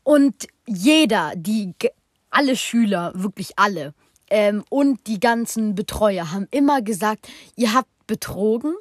Und 0.02 0.46
jeder, 0.66 1.32
die, 1.35 1.73
alle 2.30 2.56
Schüler, 2.56 3.12
wirklich 3.14 3.58
alle, 3.58 3.94
ähm, 4.28 4.64
und 4.68 5.06
die 5.06 5.20
ganzen 5.20 5.75
Betreuer 5.75 6.32
haben 6.32 6.46
immer 6.50 6.82
gesagt, 6.82 7.28
ihr 7.56 7.73
habt 7.73 7.88
betrogen, 8.06 8.75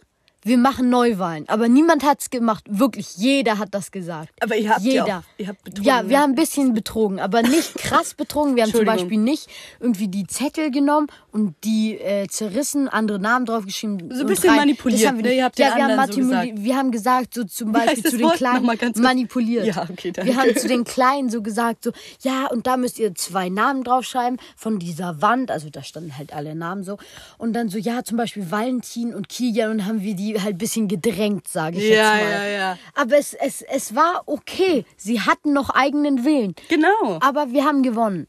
wir 0.46 0.58
machen 0.58 0.90
Neuwahlen. 0.90 1.44
Aber 1.50 1.68
niemand 1.68 2.04
hat's 2.06 2.30
gemacht. 2.30 2.64
Wirklich, 2.70 3.18
jeder 3.18 3.58
hat 3.58 3.70
das 3.72 3.92
gesagt. 3.92 4.30
Aber 4.42 4.56
ihr 4.56 4.70
habt 4.70 4.82
ja 4.82 4.92
jeder. 4.92 5.18
auch- 5.20 5.24
ihr 5.40 5.48
habt 5.48 5.64
betrogen, 5.64 5.84
Ja, 5.88 6.04
ne? 6.04 6.10
wir 6.10 6.20
haben 6.20 6.32
ein 6.32 6.36
bisschen 6.36 6.74
betrogen, 6.74 7.20
aber 7.20 7.42
nicht 7.42 7.76
krass 7.76 8.14
betrogen. 8.14 8.56
Wir 8.56 8.64
haben 8.64 8.72
zum. 8.72 8.86
Beispiel 8.86 9.18
nicht 9.18 9.50
irgendwie 9.80 10.08
die 10.08 10.28
Zettel 10.28 10.70
genommen 10.72 11.08
und 11.32 11.56
die 11.64 11.98
äh, 11.98 12.28
zerrissen, 12.28 12.88
andere 12.88 13.20
Namen 13.20 13.46
draufgeschrieben. 13.48 14.12
So 14.14 14.22
ein 14.22 14.28
bisschen 14.28 14.50
rein. 14.52 14.60
manipuliert, 14.60 15.02
Das 15.02 15.08
haben 15.10 15.18
wir, 15.18 15.24
ne? 15.24 15.34
Ihr 15.36 15.44
habt 15.44 15.58
ja, 15.60 15.76
wir 15.76 15.84
haben, 15.98 16.12
so 16.12 16.32
wir 16.64 16.76
haben 16.78 16.92
gesagt, 16.92 17.34
so 17.34 17.44
zum 17.44 17.72
Beispiel 17.74 18.04
zu 18.04 18.18
den 18.18 18.28
Wort? 18.28 18.36
Kleinen 18.36 18.66
manipuliert. 18.98 19.66
Ja, 19.66 19.88
okay, 19.90 20.12
danke. 20.12 20.32
Wir 20.32 20.40
haben 20.40 20.56
zu 20.56 20.68
den 20.68 20.84
Kleinen 20.84 21.30
so 21.30 21.42
gesagt, 21.42 21.84
so, 21.84 21.92
ja, 22.22 22.46
und 22.48 22.68
da 22.68 22.78
müsst 22.78 23.00
ihr 23.00 23.16
zwei 23.16 23.50
Namen 23.50 23.84
draufschreiben 23.84 24.40
von 24.56 24.78
dieser 24.80 25.22
Wand. 25.22 25.50
Also 25.50 25.70
da 25.72 25.82
standen 25.84 26.18
halt 26.18 26.34
alle 26.34 26.54
Namen 26.56 26.84
so. 26.84 26.98
Und 27.40 27.54
dann 27.54 27.70
so, 27.70 27.78
ja, 27.80 28.04
zum 28.04 28.18
Beispiel 28.18 28.52
Valentin 28.52 29.14
und 29.16 29.30
Kilian 29.30 29.72
und 29.72 29.86
haben 29.86 30.02
wir 30.02 30.16
die 30.16 30.35
halt 30.44 30.56
ein 30.56 30.58
bisschen 30.58 30.88
gedrängt, 30.88 31.48
sage 31.48 31.78
ich 31.78 31.84
Ja, 31.90 32.16
jetzt 32.16 32.24
mal. 32.24 32.32
ja, 32.32 32.46
ja. 32.48 32.78
Aber 32.94 33.18
es, 33.18 33.34
es, 33.34 33.62
es 33.62 33.96
war 33.96 34.24
okay. 34.26 34.86
Sie 34.98 35.22
hatten 35.22 35.54
noch 35.54 35.70
eigenen 35.70 36.24
Willen. 36.26 36.56
Genau. 36.70 37.20
Aber 37.22 37.52
wir 37.52 37.64
haben 37.66 37.84
gewonnen. 37.84 38.28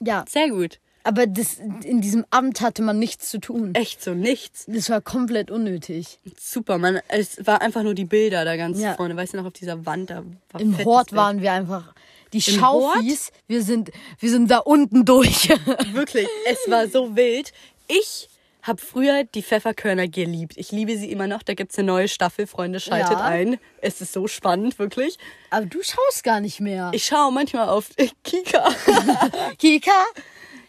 Ja. 0.00 0.24
Sehr 0.28 0.48
gut. 0.50 0.78
Aber 1.04 1.26
das, 1.28 1.58
in 1.84 2.00
diesem 2.00 2.24
Amt 2.30 2.60
hatte 2.60 2.82
man 2.82 2.98
nichts 2.98 3.30
zu 3.30 3.38
tun. 3.38 3.74
Echt 3.76 4.02
so 4.02 4.12
nichts. 4.12 4.64
Das 4.66 4.90
war 4.90 5.00
komplett 5.00 5.52
unnötig. 5.52 6.18
Super, 6.36 6.78
man. 6.78 6.98
Es 7.06 7.46
war 7.46 7.60
einfach 7.62 7.84
nur 7.84 7.94
die 7.94 8.04
Bilder 8.06 8.44
da 8.44 8.56
ganz 8.56 8.80
Ja. 8.80 8.94
vorne. 8.94 9.16
Weißt 9.16 9.32
du 9.32 9.36
noch, 9.36 9.46
auf 9.46 9.52
dieser 9.52 9.86
Wand 9.86 10.10
da 10.10 10.24
war 10.50 10.60
Im 10.60 10.76
Hort 10.84 11.12
waren 11.12 11.40
wir 11.42 11.52
einfach 11.52 11.94
die 12.32 12.42
Im 12.50 12.60
Hort? 12.60 12.98
Wir 13.46 13.62
sind, 13.62 13.92
wir 14.18 14.30
sind 14.30 14.50
da 14.50 14.58
unten 14.58 15.04
durch. 15.04 15.48
Wirklich, 15.92 16.26
es 16.50 16.68
war 16.68 16.88
so 16.88 17.14
wild. 17.14 17.52
Ich 17.86 18.28
habe 18.66 18.80
früher 18.80 19.24
die 19.24 19.42
Pfefferkörner 19.42 20.08
geliebt. 20.08 20.54
Ich 20.56 20.72
liebe 20.72 20.96
sie 20.96 21.10
immer 21.10 21.26
noch. 21.26 21.42
Da 21.42 21.54
gibt's 21.54 21.78
eine 21.78 21.86
neue 21.86 22.08
Staffel, 22.08 22.46
Freunde, 22.46 22.80
schaltet 22.80 23.12
Ja. 23.12 23.20
ein. 23.24 23.58
Es 23.80 24.00
ist 24.00 24.12
so 24.12 24.26
spannend, 24.26 24.78
wirklich. 24.78 25.18
Aber 25.50 25.66
du 25.66 25.82
schaust 25.82 26.24
gar 26.24 26.40
nicht 26.40 26.60
mehr. 26.60 26.90
Ich 26.94 27.04
schaue 27.04 27.32
manchmal 27.32 27.68
auf 27.68 27.90
Kika. 28.24 28.68
Kika? 29.58 30.04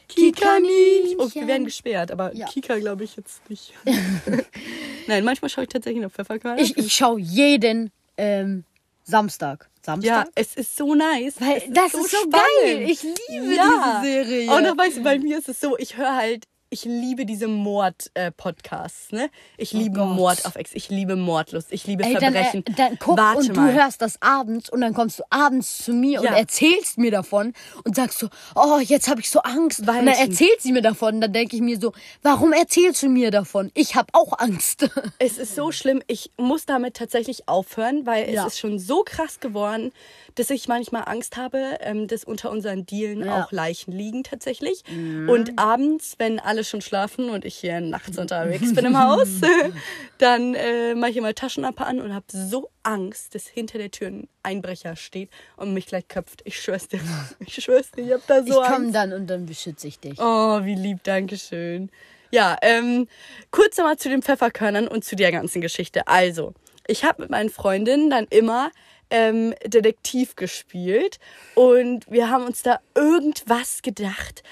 Kika 0.08 0.60
nicht. 0.60 1.16
Oh, 1.20 1.30
wir 1.34 1.48
werden 1.48 1.66
gesperrt, 1.66 2.12
aber 2.12 2.34
Ja. 2.36 2.48
Kika 2.48 2.78
glaube 2.78 3.04
ich 3.04 3.16
jetzt 3.18 3.50
nicht. 3.50 3.74
Nein, 5.08 5.24
manchmal 5.26 5.50
schaue 5.50 5.64
ich 5.66 5.70
tatsächlich 5.70 6.02
noch 6.02 6.12
Pfefferkörner. 6.12 6.62
Ich, 6.62 6.78
ich 6.78 6.94
schaue 6.94 7.20
jeden 7.20 7.92
ähm, 8.18 8.64
Samstag. 9.04 9.70
Samstag? 9.82 10.08
ja, 10.10 10.26
es 10.36 10.56
ist 10.56 10.76
so 10.76 10.96
nice. 10.96 11.36
Weil 11.40 11.58
es 11.58 11.64
das 11.72 11.94
ist 11.94 12.12
so 12.12 12.30
geil. 12.30 12.90
Ich 12.90 13.04
liebe 13.04 13.16
diese 13.30 14.02
Serie. 14.04 14.52
Und 14.52 14.64
noch 14.64 14.78
weißt 14.78 14.98
du, 14.98 15.04
bei 15.04 15.18
mir 15.18 15.38
ist 15.38 15.48
es 15.50 15.60
so, 15.62 15.78
ich 15.78 15.96
höre 15.98 16.16
halt, 16.16 16.46
ich 16.70 16.84
liebe 16.86 17.26
diese 17.26 17.48
Mord-Podcasts, 17.48 19.12
ne? 19.12 19.30
Ich 19.58 19.72
liebe 19.74 20.00
Oh 20.02 20.06
Gott. 20.06 20.16
Mord 20.16 20.46
auf 20.46 20.56
Ex, 20.56 20.72
ich 20.74 20.90
liebe 20.90 21.16
Mordlust, 21.16 21.72
ich 21.72 21.88
liebe 21.88 22.04
Ey, 22.04 22.14
dann, 22.16 22.36
äh, 22.36 22.44
Verbrechen. 22.44 22.64
dann 22.76 22.98
guck 23.00 23.18
Warte 23.18 23.40
und 23.40 23.48
du 23.50 23.62
mal. 23.62 23.74
hörst 23.74 24.02
das 24.02 24.22
abends 24.22 24.70
und 24.70 24.82
dann 24.82 24.94
kommst 24.94 25.20
du 25.20 25.24
abends 25.30 25.84
zu 25.84 25.94
mir 25.94 26.22
Ja. 26.22 26.32
und 26.32 26.36
erzählst 26.38 26.98
mir 26.98 27.12
davon 27.12 27.54
und 27.84 27.96
sagst 27.96 28.20
so, 28.20 28.28
oh, 28.56 28.80
jetzt 28.80 29.08
habe 29.10 29.22
ich 29.22 29.30
so 29.30 29.40
Angst. 29.42 29.86
Weil 29.88 30.00
und 30.00 30.06
dann 30.08 30.16
erzählt 30.16 30.62
sie 30.62 30.72
mir 30.72 30.82
davon 30.82 31.16
und 31.16 31.22
dann 31.22 31.34
denke 31.34 31.56
ich 31.56 31.62
mir 31.62 31.80
so, 31.80 31.94
warum 32.22 32.54
erzählst 32.54 33.04
du 33.04 33.10
mir 33.10 33.32
davon? 33.32 33.72
Ich 33.74 33.96
habe 33.96 34.08
auch 34.14 34.38
Angst. 34.40 34.90
Es 35.20 35.38
ist 35.38 35.56
so 35.56 35.72
schlimm, 35.72 36.02
ich 36.08 36.32
muss 36.38 36.66
damit 36.66 36.96
tatsächlich 36.96 37.48
aufhören, 37.48 38.06
weil 38.06 38.32
Ja. 38.34 38.46
es 38.46 38.54
ist 38.54 38.60
schon 38.60 38.78
so 38.80 39.04
krass 39.04 39.40
geworden, 39.40 39.92
dass 40.36 40.50
ich 40.50 40.68
manchmal 40.68 41.04
Angst 41.06 41.38
habe, 41.38 41.78
ähm, 41.82 42.08
dass 42.08 42.24
unter 42.24 42.52
unseren 42.52 42.86
Dielen 42.86 43.20
Ja. 43.20 43.26
Mhm. 43.26 43.32
auch 43.44 43.52
Leichen 43.52 43.92
liegen 43.92 44.24
tatsächlich. 44.24 44.84
Und 45.28 45.58
abends, 45.58 46.16
wenn 46.18 46.40
alle 46.40 46.57
schon 46.64 46.82
schlafen 46.82 47.30
und 47.30 47.46
ich 47.46 47.56
hier 47.56 47.80
nachts 47.82 48.18
unterwegs 48.18 48.74
bin 48.74 48.86
im 48.86 49.00
Haus, 49.00 49.28
dann 50.18 50.54
äh, 50.56 50.96
mache 50.96 51.12
ich 51.12 51.18
immer 51.18 51.34
Taschenlampe 51.34 51.86
an 51.86 52.00
und 52.02 52.14
habe 52.14 52.26
so 52.30 52.70
Angst, 52.84 53.36
dass 53.36 53.48
hinter 53.48 53.78
der 53.78 53.92
Tür 53.92 54.08
ein 54.08 54.28
Einbrecher 54.44 54.96
steht 54.96 55.30
und 55.56 55.74
mich 55.74 55.88
gleich 55.88 56.08
köpft. 56.08 56.42
Ich 56.46 56.62
schwör's 56.62 56.88
dir. 56.88 57.00
Ich 57.40 57.56
schwör's 57.56 57.92
dir, 57.92 58.06
ich 58.06 58.12
hab 58.14 58.26
da 58.28 58.44
so 58.44 58.62
ich 58.62 58.68
Angst. 58.68 58.96
dann 58.96 59.14
und 59.14 59.28
dann 59.28 59.46
beschütze 59.46 59.88
ich 59.88 60.00
dich. 60.00 60.20
Oh, 60.20 60.64
wie 60.64 60.76
lieb, 60.76 61.00
danke 61.04 61.38
schön. 61.38 61.90
Ja, 62.32 62.58
ähm, 62.62 63.08
kurz 63.52 63.78
nochmal 63.78 63.98
zu 63.98 64.10
den 64.10 64.22
Pfefferkörnern 64.22 64.88
und 64.88 65.06
zu 65.06 65.16
der 65.16 65.32
ganzen 65.32 65.62
Geschichte. 65.62 66.08
Also, 66.08 66.54
ich 66.88 67.04
habe 67.04 67.22
mit 67.22 67.32
meinen 67.32 67.50
Freundinnen 67.50 68.10
dann 68.10 68.28
immer 68.30 68.72
ähm, 69.10 69.54
Detektiv 69.66 70.36
gespielt 70.36 71.20
und 71.56 72.10
wir 72.10 72.30
haben 72.30 72.46
uns 72.46 72.64
da 72.64 72.80
irgendwas 72.96 73.82
gedacht. 73.82 74.44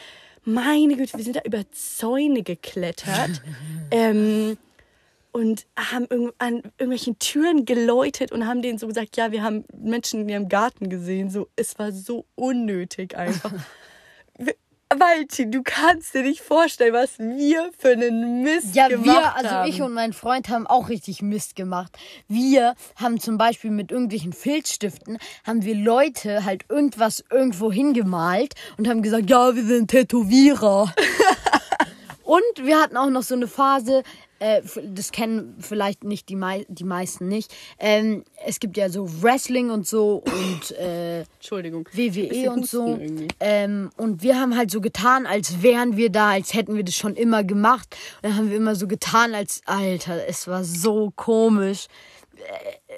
Meine 0.46 0.96
Güte, 0.96 1.18
wir 1.18 1.24
sind 1.24 1.36
da 1.36 1.42
über 1.44 1.70
Zäune 1.72 2.44
geklettert. 2.44 3.42
ähm, 3.92 4.58
und 5.32 5.66
haben 5.76 6.08
an 6.38 6.62
irgendwelchen 6.78 7.20
Türen 7.20 7.66
geläutet 7.66 8.32
und 8.32 8.48
haben 8.48 8.62
denen 8.62 8.78
so 8.78 8.88
gesagt, 8.88 9.18
ja, 9.18 9.34
wir 9.34 9.44
haben 9.44 9.66
Menschen 9.76 10.22
in 10.22 10.30
ihrem 10.30 10.48
Garten 10.48 10.90
gesehen. 10.90 11.30
So, 11.30 11.50
es 11.58 11.78
war 11.78 11.92
so 11.92 12.26
unnötig 12.36 13.18
einfach. 13.18 13.52
Wir- 14.96 15.06
Walti, 15.06 15.50
du 15.50 15.62
kannst 15.64 16.14
dir 16.14 16.24
nicht 16.24 16.42
vorstellen, 16.42 16.94
was 16.94 17.20
wir 17.20 17.70
für 17.78 17.90
einen 17.90 18.42
Mist 18.44 18.76
Ja, 18.76 18.88
gemacht 18.88 19.06
wir, 19.06 19.36
also 19.36 19.50
haben. 19.50 19.70
ich 19.70 19.82
und 19.82 19.94
mein 19.94 20.14
Freund 20.14 20.50
haben 20.50 20.66
auch 20.68 20.90
richtig 20.90 21.22
Mist 21.22 21.56
gemacht. 21.56 21.98
Wir 22.28 22.76
haben 22.96 23.20
zum 23.20 23.38
Beispiel 23.38 23.72
mit 23.72 23.92
irgendwelchen 23.92 24.34
Filzstiften, 24.34 25.18
haben 25.46 25.64
wir 25.64 25.76
Leute 25.76 26.46
halt 26.46 26.66
irgendwas 26.70 27.24
irgendwo 27.32 27.72
hingemalt 27.72 28.54
und 28.78 28.88
haben 28.88 29.02
gesagt, 29.02 29.30
ja, 29.30 29.56
wir 29.56 29.64
sind 29.64 29.90
Tätowierer. 29.92 30.94
und 32.24 32.42
wir 32.66 32.82
hatten 32.82 32.98
auch 32.98 33.10
noch 33.10 33.24
so 33.24 33.36
eine 33.36 33.48
Phase, 33.48 34.04
äh, 34.46 34.62
das 34.94 35.12
kennen 35.12 35.56
vielleicht 35.60 36.04
nicht 36.04 36.30
die, 36.30 36.36
mei 36.36 36.66
die 36.70 36.84
meisten 36.84 37.28
nicht. 37.28 37.54
Ähm, 37.80 38.24
es 38.46 38.60
gibt 38.60 38.78
ja 38.78 38.90
so 38.90 39.08
Wrestling 39.24 39.72
und 39.72 39.88
so 39.88 40.24
und 40.26 40.72
äh, 40.80 41.22
Entschuldigung. 41.22 41.90
WWE 41.92 42.52
und 42.52 42.68
so. 42.68 43.00
Ähm, 43.40 43.90
und 43.98 44.22
wir 44.22 44.40
haben 44.40 44.56
halt 44.56 44.70
so 44.70 44.82
getan, 44.82 45.26
als 45.26 45.62
wären 45.64 45.98
wir 45.98 46.10
da, 46.12 46.30
als 46.32 46.54
hätten 46.54 46.76
wir 46.76 46.84
das 46.84 46.96
schon 46.96 47.16
immer 47.16 47.44
gemacht. 47.44 47.96
Und 48.18 48.30
dann 48.30 48.38
haben 48.38 48.50
wir 48.50 48.58
immer 48.58 48.76
so 48.76 48.88
getan, 48.88 49.34
als 49.34 49.62
Alter, 49.66 50.28
es 50.28 50.48
war 50.48 50.64
so 50.64 51.12
komisch. 51.16 51.88
Äh, 52.36 52.94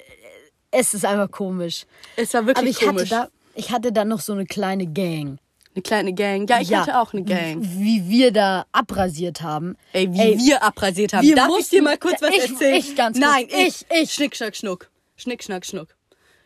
Es 0.70 0.92
ist 0.92 1.04
einfach 1.06 1.30
komisch. 1.30 1.86
Es 2.16 2.34
war 2.34 2.44
wirklich 2.46 2.58
Aber 2.58 2.68
ich 2.68 2.78
komisch. 2.80 3.10
hatte 3.12 3.30
da, 3.30 3.54
ich 3.54 3.70
hatte 3.70 3.90
da 3.92 4.04
noch 4.04 4.20
so 4.20 4.34
eine 4.34 4.44
kleine 4.44 4.86
Gang. 4.86 5.38
Eine 5.78 5.82
kleine 5.82 6.12
Gang. 6.14 6.48
Ja, 6.50 6.60
ich 6.60 6.68
Ja. 6.70 6.80
hatte 6.80 6.98
auch 6.98 7.12
eine 7.12 7.22
Gang. 7.22 7.58
Wie 7.60 8.08
wir 8.08 8.32
da 8.32 8.66
abrasiert 8.72 9.42
haben. 9.42 9.76
Ey, 9.92 10.12
wie 10.12 10.38
wir 10.46 10.62
abrasiert 10.62 11.12
haben. 11.14 11.22
wir 11.26 11.36
Darf 11.36 11.48
ich 11.48 11.54
mussten- 11.56 11.76
dir 11.76 11.82
mal 11.82 11.98
kurz 11.98 12.20
was 12.20 12.30
ich- 12.30 12.50
erzählen? 12.50 12.74
ich 12.74 12.96
ganz 12.96 13.18
kurz. 13.18 13.30
Nein, 13.30 13.46
Ich- 13.50 13.86
ich. 13.90 14.12
Schnick, 14.12 14.34
schnack, 14.36 14.56
schnuck. 14.56 14.90
Schnick, 15.16 15.42
schnack, 15.42 15.64
schnuck. 15.64 15.88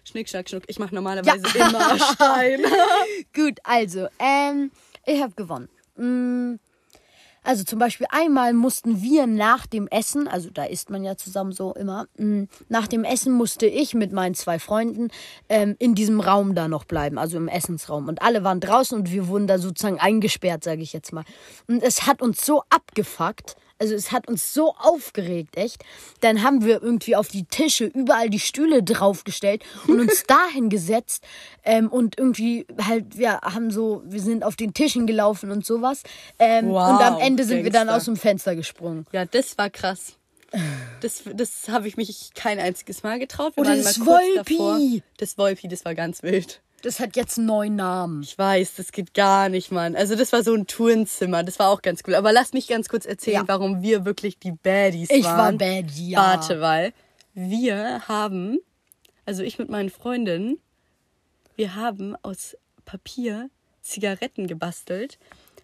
Schnick, 0.04 0.28
schnack, 0.28 0.48
schnuck. 0.48 0.64
Ich 0.66 0.78
mache 0.78 0.94
normalerweise 0.94 1.42
immer 1.58 1.98
Stein. 2.14 2.60
Gut, 3.34 3.58
also, 3.64 4.08
ähm, 4.18 4.70
ich 5.06 5.22
habe 5.22 5.32
gewonnen. 5.34 5.68
Mm, 5.96 6.56
Also 7.44 7.64
zum 7.64 7.78
Beispiel 7.78 8.06
einmal 8.10 8.52
mussten 8.52 9.02
wir 9.02 9.26
nach 9.26 9.66
dem 9.66 9.88
Essen, 9.88 10.28
also 10.28 10.50
da 10.50 10.64
isst 10.64 10.90
man 10.90 11.02
ja 11.02 11.16
zusammen 11.16 11.52
so 11.52 11.74
immer, 11.74 12.06
mm, 12.16 12.44
nach 12.68 12.86
dem 12.86 13.04
Essen 13.04 13.32
musste 13.32 13.66
ich 13.66 13.94
mit 13.94 14.12
meinen 14.12 14.34
zwei 14.34 14.58
Freunden 14.58 15.08
ähm, 15.48 15.74
in 15.78 15.94
diesem 15.94 16.20
Raum 16.20 16.54
da 16.54 16.68
noch 16.68 16.84
bleiben, 16.84 17.18
also 17.18 17.36
im 17.36 17.48
Essensraum. 17.48 18.08
Und 18.08 18.22
alle 18.22 18.44
waren 18.44 18.60
draußen 18.60 18.96
und 18.96 19.10
wir 19.10 19.26
wurden 19.26 19.46
da 19.46 19.58
sozusagen 19.58 19.98
eingesperrt, 19.98 20.62
sage 20.62 20.82
ich 20.82 20.92
jetzt 20.92 21.12
mal. 21.12 21.24
Und 21.66 21.82
es 21.82 22.06
hat 22.06 22.22
uns 22.22 22.46
so 22.46 22.62
abgefuckt, 22.70 23.56
also 23.82 23.96
es 23.96 24.12
hat 24.12 24.28
uns 24.28 24.54
so 24.54 24.76
aufgeregt, 24.76 25.56
echt. 25.56 25.84
Dann 26.20 26.44
haben 26.44 26.64
wir 26.64 26.80
irgendwie 26.80 27.16
auf 27.16 27.26
die 27.26 27.44
Tische 27.44 27.84
überall 27.84 28.30
die 28.30 28.38
Stühle 28.38 28.84
draufgestellt 28.84 29.64
und 29.88 29.98
uns 29.98 30.22
dahin 30.28 30.68
gesetzt 30.68 31.24
ähm, 31.64 31.88
und 31.88 32.16
irgendwie 32.16 32.64
halt, 32.80 33.18
wir 33.18 33.40
haben 33.40 33.72
so, 33.72 34.02
wir 34.04 34.20
sind 34.20 34.44
auf 34.44 34.54
den 34.54 34.72
Tischen 34.72 35.08
gelaufen 35.08 35.50
und 35.50 35.66
sowas. 35.66 36.04
Ähm, 36.38 36.68
Wow, 36.68 36.92
und 36.92 37.04
am 37.04 37.18
Ende 37.18 37.42
sind 37.42 37.64
wir 37.64 37.72
dann 37.72 37.88
aus 37.88 38.04
dem 38.04 38.16
Fenster 38.16 38.54
gesprungen. 38.54 39.04
Ja, 39.10 39.24
das 39.24 39.58
war 39.58 39.68
krass. 39.68 40.14
Das, 41.00 41.24
das 41.34 41.68
habe 41.68 41.88
ich 41.88 41.96
mich 41.96 42.30
kein 42.34 42.60
einziges 42.60 43.02
Mal 43.02 43.18
getraut. 43.18 43.56
Wir 43.56 43.62
Oder 43.62 43.70
waren 43.70 43.82
das 43.82 43.98
Wolpi. 43.98 44.56
davor. 44.56 44.80
Das 45.16 45.38
Wolpi, 45.38 45.66
das 45.66 45.84
war 45.84 45.96
ganz 45.96 46.22
wild. 46.22 46.60
Das 46.82 46.98
hat 47.00 47.16
jetzt 47.16 47.38
einen 47.38 47.46
neuen 47.46 47.76
Namen. 47.76 48.22
Ich 48.22 48.36
weiß, 48.36 48.74
das 48.74 48.90
geht 48.92 49.14
gar 49.14 49.48
nicht, 49.48 49.70
Mann. 49.70 49.94
Also 49.96 50.16
das 50.16 50.32
war 50.32 50.42
so 50.42 50.52
ein 50.54 50.66
Tourenzimmer, 50.66 51.42
das 51.44 51.58
war 51.58 51.68
auch 51.70 51.80
ganz 51.82 52.02
cool. 52.06 52.14
Aber 52.16 52.32
lass 52.32 52.52
mich 52.52 52.66
ganz 52.68 52.88
kurz 52.88 53.06
erzählen, 53.06 53.36
Ja. 53.42 53.48
warum 53.48 53.82
wir 53.82 54.04
wirklich 54.04 54.38
die 54.38 54.52
Baddies 54.52 55.08
Ich 55.10 55.24
war 55.24 55.38
waren. 55.38 55.58
bad, 55.58 55.90
ja. 55.96 56.18
Warte, 56.18 56.60
weil 56.60 56.92
wir 57.34 58.08
haben, 58.08 58.58
also 59.24 59.42
ich 59.42 59.58
mit 59.58 59.68
meinen 59.70 59.90
Freundinnen, 59.90 60.58
wir 61.56 61.74
haben 61.76 62.16
aus 62.22 62.56
Papier 62.84 63.48
Zigaretten 63.80 64.46
gebastelt, 64.46 65.18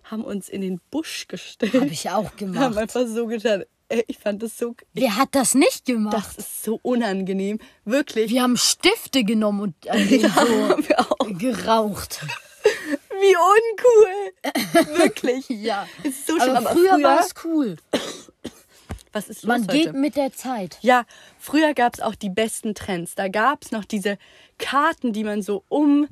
haben 0.04 0.24
uns 0.24 0.48
in 0.48 0.60
den 0.60 0.80
Busch 0.90 1.26
gestellt. 1.28 1.74
Habe 1.74 1.86
ich 1.86 2.08
auch 2.10 2.24
haben 2.30 2.36
gemacht. 2.36 2.76
einfach 2.78 3.06
so 3.06 3.26
getan. 3.26 3.64
Ey, 3.90 4.04
Ich 4.06 4.18
fand 4.18 4.42
das 4.42 4.58
so, 4.58 4.74
Wer 4.92 5.16
hat 5.16 5.30
das 5.32 5.54
nicht 5.54 5.86
gemacht? 5.86 6.14
das 6.14 6.36
ist 6.36 6.62
so 6.64 6.78
unangenehm. 6.82 7.58
Wirklich. 7.84 8.30
wir 8.30 8.42
haben 8.42 8.56
Stifte 8.56 9.24
genommen 9.24 9.60
und 9.60 9.88
an 9.88 9.98
denen 10.08 10.22
Ja, 10.24 11.06
so 11.24 11.34
geraucht. 11.34 12.20
Wie 13.20 13.34
uncool. 13.36 14.98
Wirklich. 14.98 15.48
Ja. 15.48 15.88
Ist 16.04 16.26
so 16.26 16.38
schlimm. 16.38 16.56
Aber, 16.56 16.70
früher, 16.70 17.02
war 17.02 17.20
es 17.20 17.34
cool. 17.44 17.76
was 19.12 19.28
ist 19.28 19.42
los 19.42 19.48
Man 19.48 19.62
heute? 19.62 19.72
geht 19.76 19.92
mit 19.94 20.16
der 20.16 20.32
Zeit. 20.32 20.78
Ja, 20.82 21.04
früher 21.38 21.74
gab 21.74 21.94
es 21.94 22.00
auch 22.00 22.14
die 22.14 22.28
besten 22.30 22.74
Trends. 22.74 23.14
Da 23.16 23.28
gab 23.28 23.64
es 23.64 23.72
noch 23.72 23.84
diese 23.84 24.18
Karten, 24.58 25.12
die 25.12 25.24
man 25.24 25.42
so 25.42 25.64
um, 25.68 26.06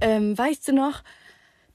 ähm, 0.00 0.36
weißt 0.38 0.68
du 0.68 0.72
noch, 0.74 1.02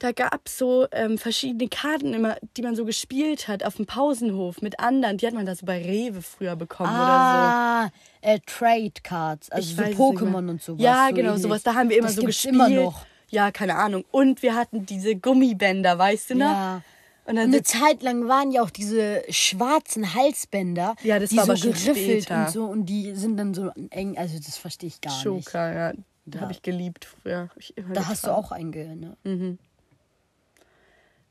da 0.03 0.11
gab 0.11 0.41
es 0.45 0.57
so 0.57 0.85
ähm, 0.91 1.17
verschiedene 1.17 1.69
Karten 1.69 2.13
immer, 2.13 2.35
die 2.57 2.61
man 2.61 2.75
so 2.75 2.83
gespielt 2.83 3.47
hat 3.47 3.63
auf 3.63 3.75
dem 3.75 3.85
Pausenhof 3.85 4.61
mit 4.61 4.79
anderen. 4.79 5.17
Die 5.17 5.25
hat 5.25 5.33
man 5.33 5.45
da 5.45 5.55
so 5.55 5.65
bei 5.65 5.81
Rewe 5.81 6.21
früher 6.21 6.55
bekommen 6.57 6.89
oder 6.89 6.97
Ah, 6.99 7.89
äh, 8.21 8.39
Trade 8.45 8.91
Cards, 9.01 9.47
so. 9.47 9.53
also 9.53 9.81
Ich 9.83 9.95
so. 9.97 10.03
Pokémon 10.11 10.49
und 10.49 10.61
sowas. 10.61 10.81
Ja, 10.83 11.07
so 11.09 11.15
genau, 11.15 11.29
ähnlich. 11.29 11.43
sowas. 11.43 11.63
Da 11.63 11.73
haben 11.75 11.89
wir 11.89 11.97
immer 11.97 12.07
das 12.07 12.15
so 12.15 12.21
gibt's 12.21 12.35
gespielt. 12.43 12.55
immer 12.55 12.69
noch. 12.69 13.05
Ja, 13.29 13.51
keine 13.51 13.75
Ahnung. 13.75 14.03
Und 14.11 14.43
wir 14.43 14.55
hatten 14.55 14.85
diese 14.85 15.15
Gummibänder, 15.15 15.97
weißt 15.97 16.31
du 16.31 16.35
noch? 16.35 16.45
Ja. 16.51 16.81
Und 17.25 17.37
dann 17.37 17.45
Eine 17.53 17.63
Zeit 17.63 18.03
lang 18.03 18.27
waren 18.27 18.51
ja 18.51 18.61
auch 18.63 18.69
diese 18.69 19.23
schwarzen 19.29 20.13
Halsbänder, 20.13 20.95
Ja, 21.03 21.19
das 21.19 21.29
die 21.29 21.37
war 21.37 21.45
so 21.45 21.51
aber 21.53 21.57
schon 21.61 21.71
geriffelt 21.71 22.23
später. 22.25 22.41
und 22.45 22.49
so 22.51 22.65
und 22.65 22.85
die 22.85 23.15
sind 23.15 23.37
dann 23.37 23.53
so 23.53 23.71
eng, 23.91 24.17
also 24.17 24.35
das 24.37 24.57
verstehe 24.57 24.89
ich 24.89 24.99
gar 24.99 25.11
nicht. 25.13 25.23
Schoka, 25.23 25.73
ja. 25.73 25.93
Da 26.25 26.37
Ja. 26.37 26.41
habe 26.41 26.51
ich 26.51 26.61
geliebt 26.61 27.05
früher. 27.05 27.49
Hab 27.49 27.57
ich 27.57 27.73
Da 27.93 28.07
hast 28.07 28.25
du 28.27 28.31
auch 28.35 28.51
eingehört, 28.51 28.97
ne? 28.97 29.15
Mhm. 29.23 29.57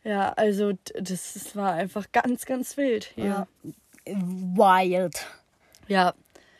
Ja, 0.04 0.32
also 0.32 0.72
das, 0.94 1.34
das 1.34 1.54
war 1.54 1.72
einfach 1.72 2.10
ganz, 2.12 2.44
ganz 2.44 2.76
wild. 2.76 3.12
Ja. 3.16 3.46
Wild. 4.04 5.26
Ja. 5.88 6.14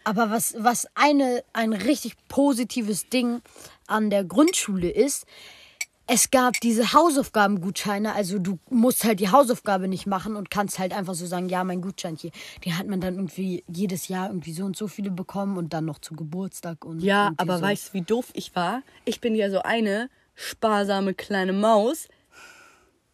Aber 0.05 0.31
was, 0.31 0.55
was 0.59 0.87
eine, 0.95 1.45
ein 1.53 1.73
richtig 1.73 2.15
positives 2.29 3.09
Ding 3.09 3.41
an 3.87 4.11
der 4.11 4.25
Grundschule 4.25 4.91
ist, 4.91 5.27
es 6.07 6.31
gab 6.31 6.61
diese 6.61 6.93
Hausaufgabengutscheine, 6.93 8.15
also 8.15 8.39
du 8.39 8.59
musst 8.69 9.05
halt 9.05 9.21
die 9.21 9.31
Hausaufgabe 9.31 9.87
nicht 9.87 10.07
machen 10.07 10.35
und 10.37 10.51
kannst 10.51 10.79
halt 10.79 10.93
einfach 10.93 11.15
so 11.15 11.27
sagen, 11.27 11.49
ja, 11.49 11.63
mein 11.63 11.81
Gutschein 11.81 12.17
hier. 12.17 12.33
Die 12.65 12.75
hat 12.75 12.87
man 12.87 13.01
dann 13.01 13.15
irgendwie 13.15 13.65
jedes 13.69 14.09
Jahr 14.09 14.29
irgendwie 14.29 14.53
so 14.53 14.65
und 14.65 14.77
so 14.77 14.89
viele 14.89 15.11
bekommen 15.11 15.57
und 15.57 15.73
dann 15.73 15.85
noch 15.85 16.01
zu 16.01 16.15
Geburtstag 16.15 16.85
und 16.85 17.01
Ja, 17.01 17.33
aber 17.37 17.59
so. 17.59 17.65
weißt 17.65 17.89
du, 17.89 17.93
wie 17.95 18.03
doof 18.03 18.31
ich 18.35 18.55
war? 18.57 18.83
Ich 19.05 19.21
bin 19.21 19.35
ja 19.35 19.49
so 19.49 19.63
eine 19.63 20.11
sparsame 20.35 21.15
kleine 21.15 21.53
Maus. 21.53 22.09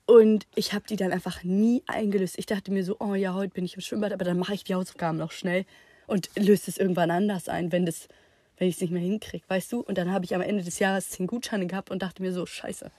Und 0.09 0.47
ich 0.55 0.73
habe 0.73 0.87
die 0.89 0.97
dann 0.97 1.13
einfach 1.13 1.45
nie 1.45 1.83
eingelöst. 1.87 2.39
Ich 2.39 2.47
dachte 2.47 2.73
mir 2.73 2.83
so, 2.83 2.97
oh 2.99 3.15
ja, 3.15 3.35
heute 3.35 3.53
bin 3.53 3.67
ich 3.67 3.75
im 3.75 3.83
Schwimmbad, 3.83 4.11
aber 4.11 4.25
dann 4.25 4.39
mache 4.39 4.55
ich 4.55 4.65
die 4.65 4.75
Hausaufgaben 4.75 5.19
noch 5.19 5.33
schnell 5.33 5.67
und 6.07 6.31
löse 6.35 6.71
es 6.71 6.79
irgendwann 6.79 7.11
anders 7.11 7.51
ein, 7.51 7.73
wenn 7.73 7.85
das, 7.85 8.09
wenn 8.57 8.69
ich 8.69 8.77
es 8.77 8.81
nicht 8.81 8.91
mehr 8.91 9.03
hinkriege, 9.03 9.45
weißt 9.49 9.71
du? 9.71 9.81
Und 9.81 9.99
dann 9.99 10.11
habe 10.11 10.25
ich 10.25 10.35
am 10.35 10.41
Ende 10.41 10.65
des 10.65 10.79
Jahres 10.79 11.11
zehn 11.11 11.27
Gutscheine 11.27 11.67
gehabt 11.67 11.91
und 11.91 12.03
dachte 12.03 12.23
mir 12.23 12.33
so, 12.33 12.47
scheiße. 12.47 12.91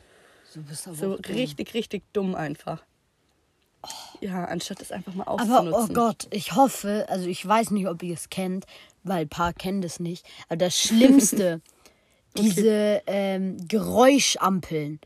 Du 0.53 0.61
bist 0.61 0.87
aber 0.87 0.95
So 0.95 1.13
richtig, 1.13 1.73
richtig 1.73 2.03
dumm 2.13 2.35
einfach. 2.35 2.83
Ja, 4.21 4.45
anstatt 4.45 4.79
es 4.79 4.91
einfach 4.91 5.15
mal 5.15 5.23
Aber 5.23 5.41
auszunutzen. 5.41 5.89
oh 5.89 5.93
Gott, 5.93 6.27
ich 6.29 6.53
hoffe, 6.53 7.07
also 7.09 7.27
ich 7.27 7.43
weiß 7.43 7.71
nicht, 7.71 7.87
ob 7.87 8.03
ihr 8.03 8.13
es 8.13 8.29
kennt, 8.29 8.65
weil 9.03 9.21
ein 9.21 9.29
paar 9.29 9.53
kennen 9.53 9.81
das 9.81 9.99
nicht. 9.99 10.27
Aber 10.47 10.57
das 10.57 10.79
Schlimmste, 10.79 11.61
diese 12.37 13.01
ähm, 13.07 13.57
Geräuschampeln, 13.67 14.99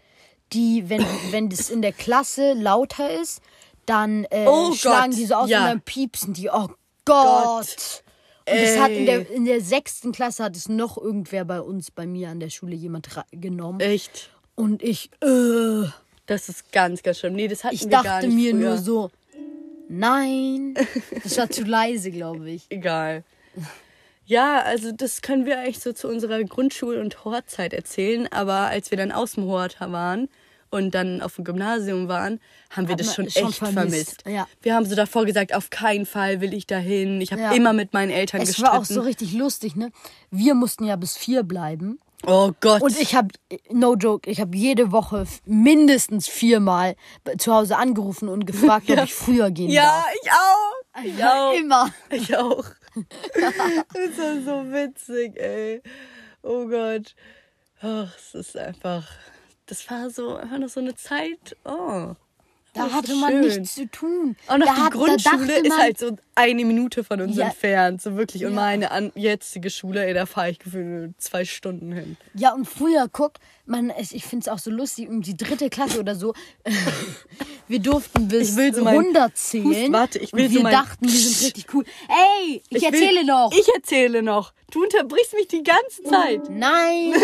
die, 0.54 0.90
wenn, 0.90 1.06
wenn 1.32 1.50
das 1.50 1.70
in 1.70 1.82
der 1.82 1.94
Klasse 1.94 2.54
lauter 2.54 3.10
ist, 3.22 3.42
dann 3.86 4.26
äh, 4.30 4.46
Oh 4.48 4.74
schlagen 4.74 5.12
Gott, 5.12 5.20
die 5.20 5.26
so 5.26 5.36
aus 5.36 5.50
ja. 5.50 5.60
und 5.62 5.66
dann 5.66 5.82
piepsen 5.82 6.34
die. 6.34 6.50
Oh 6.50 6.70
Gott. 7.06 8.04
Und 8.50 8.62
das 8.62 8.78
hat 8.78 8.92
in 8.92 9.06
der, 9.06 9.30
in 9.30 9.46
der 9.46 9.62
sechsten 9.62 10.12
Klasse 10.12 10.44
hat 10.44 10.56
es 10.56 10.68
noch 10.68 10.98
irgendwer 10.98 11.46
bei 11.46 11.62
uns, 11.62 11.92
bei 11.92 12.06
mir 12.06 12.30
an 12.30 12.40
der 12.42 12.50
Schule 12.50 12.76
jemand 12.76 13.08
genommen. 13.32 13.80
Echt. 13.80 14.30
Und 14.56 14.84
ich, 14.84 15.10
äh, 15.24 15.88
Das 16.26 16.50
ist 16.50 16.72
ganz, 16.72 17.04
ganz 17.04 17.20
schlimm. 17.20 17.34
Nee, 17.34 17.48
das 17.48 17.64
hatten 17.64 17.76
ich 17.76 17.84
wir 17.84 17.90
gar 17.90 18.04
dachte 18.04 18.28
nicht 18.28 18.36
mir 18.36 18.52
früher. 18.52 18.70
nur 18.70 18.78
so, 18.78 19.12
nein. 19.90 20.76
Das 21.24 21.38
war 21.38 21.50
zu 21.50 21.64
leise, 21.64 22.12
glaube 22.12 22.50
ich. 22.50 22.66
Egal. 22.70 23.24
Ja, 24.26 24.62
also 24.62 24.92
das 24.92 25.22
können 25.22 25.46
wir 25.46 25.60
eigentlich 25.60 25.80
so 25.80 25.92
zu 25.94 26.08
unserer 26.08 26.40
Grundschul- 26.40 27.00
und 27.00 27.26
Hortzeit 27.26 27.74
erzählen. 27.74 28.28
Aber 28.32 28.68
als 28.68 28.92
wir 28.92 28.98
dann 28.98 29.12
aus 29.12 29.34
dem 29.34 29.46
Hort 29.46 29.80
waren 29.80 30.30
und 30.74 30.92
dann 30.96 31.22
auf 31.22 31.36
dem 31.36 31.46
Gymnasium 31.46 32.08
waren, 32.08 32.40
haben 32.72 32.88
wir 32.88 32.94
Hat 32.94 33.00
das 33.00 33.14
schon 33.16 33.30
schon 33.30 33.50
echt 33.50 33.58
vermisst. 33.60 33.78
vermisst. 33.80 34.24
Ja. 34.28 34.48
Wir 34.62 34.76
haben 34.76 34.86
so 34.86 34.96
davor 34.96 35.26
gesagt, 35.26 35.54
auf 35.54 35.70
keinen 35.70 36.06
Fall 36.06 36.42
will 36.42 36.54
ich 36.54 36.66
dahin. 36.68 37.22
Ich 37.22 37.32
habe 37.32 37.42
Ja. 37.42 37.52
immer 37.54 37.72
mit 37.74 37.94
meinen 37.94 38.10
Eltern 38.12 38.42
Es 38.42 38.50
gestritten. 38.50 38.72
war 38.72 38.80
auch 38.80 38.86
so 38.86 39.02
richtig 39.02 39.34
lustig, 39.34 39.76
ne? 39.76 39.92
Wir 40.32 40.56
mussten 40.56 40.84
ja 40.86 40.96
bis 40.96 41.16
vier 41.16 41.44
bleiben. 41.44 42.00
oh 42.26 42.52
Gott. 42.62 42.82
Und 42.82 43.00
ich 43.00 43.16
habe, 43.16 43.30
no 43.70 43.96
joke, 43.96 44.30
ich 44.30 44.40
habe 44.42 44.56
jede 44.58 44.92
Woche 44.92 45.26
mindestens 45.46 46.28
viermal 46.28 46.96
zu 47.38 47.54
Hause 47.54 47.78
angerufen 47.78 48.30
und 48.30 48.46
gefragt, 48.48 48.90
ob 48.90 48.98
ich 49.04 49.14
früher 49.14 49.52
gehen 49.52 49.70
ja, 49.70 49.84
darf. 49.84 50.06
ich 50.24 50.32
auch. 50.32 51.04
Ich 51.06 51.24
auch. 51.24 51.54
Immer. 51.54 51.90
Ich 52.10 52.38
auch. 52.38 52.64
das 53.36 54.18
war 54.18 54.42
so 54.46 54.72
witzig, 54.72 55.36
ey. 55.38 55.82
Oh 56.44 56.66
Gott. 56.68 57.14
Ach, 57.82 58.08
es 58.18 58.34
ist 58.34 58.56
einfach. 58.58 59.06
Das 59.66 59.90
war 59.90 60.10
so 60.10 60.36
einfach 60.36 60.58
noch 60.60 60.70
so 60.70 60.80
eine 60.80 60.96
Zeit. 60.96 61.56
Oh. 61.66 62.14
Da 62.76 62.88
ist 62.88 62.94
hatte 62.94 63.16
man 63.16 63.30
schön. 63.32 63.42
nichts 63.42 63.76
zu 63.76 63.86
tun. 63.86 64.36
Auch 64.48 64.58
noch 64.58 64.66
da 64.66 64.74
die 64.74 64.82
hat- 64.82 64.94
Grundschule 64.94 65.60
ist 65.60 65.70
man, 65.70 65.78
halt 65.78 66.00
so 66.00 66.18
eine 66.34 66.66
Minute 66.66 67.04
von 67.04 67.22
uns 67.22 67.38
Ja. 67.38 67.46
entfernt. 67.46 68.02
So 68.02 68.18
wirklich. 68.18 68.46
Und 68.46 68.54
Ja. 68.54 68.56
meine 68.56 68.90
an 68.90 69.12
jetzige 69.14 69.70
Schule, 69.70 70.04
ey, 70.04 70.16
da 70.16 70.26
fahre 70.26 70.50
ich 70.50 70.58
gefühlt 70.58 71.14
zwei 71.22 71.46
Stunden 71.46 71.92
hin. 71.92 72.18
Ja, 72.34 72.52
und 72.56 72.66
früher, 72.66 73.08
guck, 73.12 73.34
man, 73.68 73.94
ich 74.00 74.26
finde 74.26 74.46
es 74.46 74.48
auch 74.48 74.58
so 74.58 74.72
lustig, 74.72 75.08
um 75.08 75.22
die 75.22 75.38
dritte 75.38 75.70
Klasse 75.70 76.00
oder 76.00 76.16
so, 76.16 76.34
wir 77.68 77.78
durften 77.80 78.28
bis 78.28 78.50
Ich 78.50 78.56
will 78.56 78.74
so 78.74 78.84
mein 78.84 78.98
100 78.98 79.38
zählen. 79.38 79.66
Hust- 79.68 79.92
warte, 79.94 80.18
ich 80.20 80.34
will 80.34 80.46
und 80.46 80.50
so 80.52 80.56
wir 80.58 80.64
mein- 80.64 80.74
dachten, 80.74 81.06
wir 81.06 81.12
sind 81.20 81.46
richtig 81.46 81.68
cool. 81.76 81.86
Ey, 82.10 82.64
ich, 82.70 82.82
will- 82.82 82.84
erzähle 82.86 83.24
noch. 83.24 83.52
Ich 83.54 83.68
erzähle 83.76 84.24
noch. 84.24 84.52
Du 84.72 84.82
unterbrichst 84.82 85.34
mich 85.36 85.48
die 85.48 85.62
ganze 85.62 86.02
Zeit. 86.10 86.50
Nein. 86.50 87.14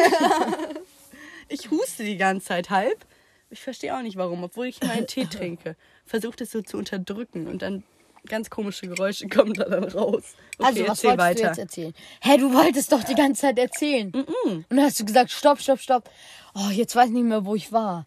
Ich 1.50 1.70
huste 1.72 2.03
die 2.03 2.18
ganze 2.18 2.48
Zeit 2.48 2.70
halb. 2.70 3.05
Ich 3.50 3.59
verstehe 3.62 3.96
auch 3.98 4.01
nicht 4.01 4.16
warum, 4.18 4.44
obwohl 4.44 4.68
ich 4.68 4.81
meinen 4.83 5.07
Tee 5.07 5.25
trinke. 5.29 5.75
Versuche 6.05 6.35
das 6.38 6.51
so 6.51 6.62
zu 6.62 6.77
unterdrücken 6.77 7.48
und 7.48 7.62
dann 7.62 7.83
ganz 8.27 8.50
komische 8.50 8.88
Geräusche 8.88 9.27
kommen 9.27 9.53
da 9.55 9.66
dann 9.66 9.85
raus. 9.85 10.35
Okay, 10.59 10.68
Also, 10.68 10.88
was 10.88 11.03
wolltest 11.03 11.20
weiter. 11.20 11.42
du 11.42 11.48
jetzt 11.48 11.57
erzählen? 11.57 11.94
Hä, 12.22 12.38
du 12.38 12.53
wolltest 12.53 12.92
doch 12.92 13.03
die 13.03 13.16
ganze 13.16 13.42
Zeit 13.42 13.57
erzählen. 13.57 14.12
Und 14.46 14.66
dann 14.70 14.81
hast 14.81 15.00
du 15.00 15.05
gesagt, 15.05 15.31
stopp, 15.31 15.59
stopp, 15.59 15.79
stopp. 15.79 16.09
Oh, 16.53 16.70
jetzt 16.72 16.96
weiß 16.96 17.07
ich 17.07 17.14
nicht 17.14 17.24
mehr, 17.24 17.46
wo 17.46 17.55
ich 17.55 17.72
war. 17.72 18.05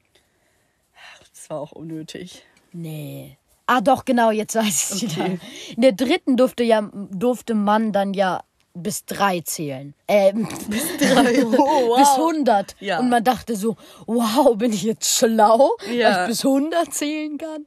Das 1.32 1.50
war 1.50 1.60
auch 1.60 1.72
unnötig. 1.72 2.44
Nee. 2.72 3.36
Ah, 3.66 3.80
doch, 3.80 4.04
genau, 4.04 4.30
jetzt 4.30 4.54
weiß 4.54 4.92
ich 5.02 5.04
Okay. 5.04 5.14
wieder. 5.14 5.38
In 5.76 5.82
der 5.82 5.92
dritten 5.92 6.36
durfte, 6.36 6.62
ja, 6.62 6.88
durfte 7.10 7.54
man 7.54 7.92
dann 7.92 8.12
ja 8.14 8.44
bis 8.74 9.04
drei 9.04 9.40
zählen. 9.40 9.94
Ähm, 10.08 10.48
bis 10.68 10.96
Drei. 10.98 11.44
Oh, 11.44 11.56
wow. 11.88 11.98
bis 11.98 12.08
100. 12.10 12.76
Ja. 12.80 12.98
Und 13.00 13.08
man 13.10 13.22
dachte 13.24 13.54
so, 13.56 13.76
wow, 14.06 14.56
bin 14.56 14.72
ich 14.72 14.82
jetzt 14.82 15.06
schlau, 15.18 15.72
Ja. 15.92 16.10
dass 16.10 16.20
ich 16.22 16.26
bis 16.28 16.44
100 16.44 16.92
zählen 16.94 17.38
kann? 17.38 17.66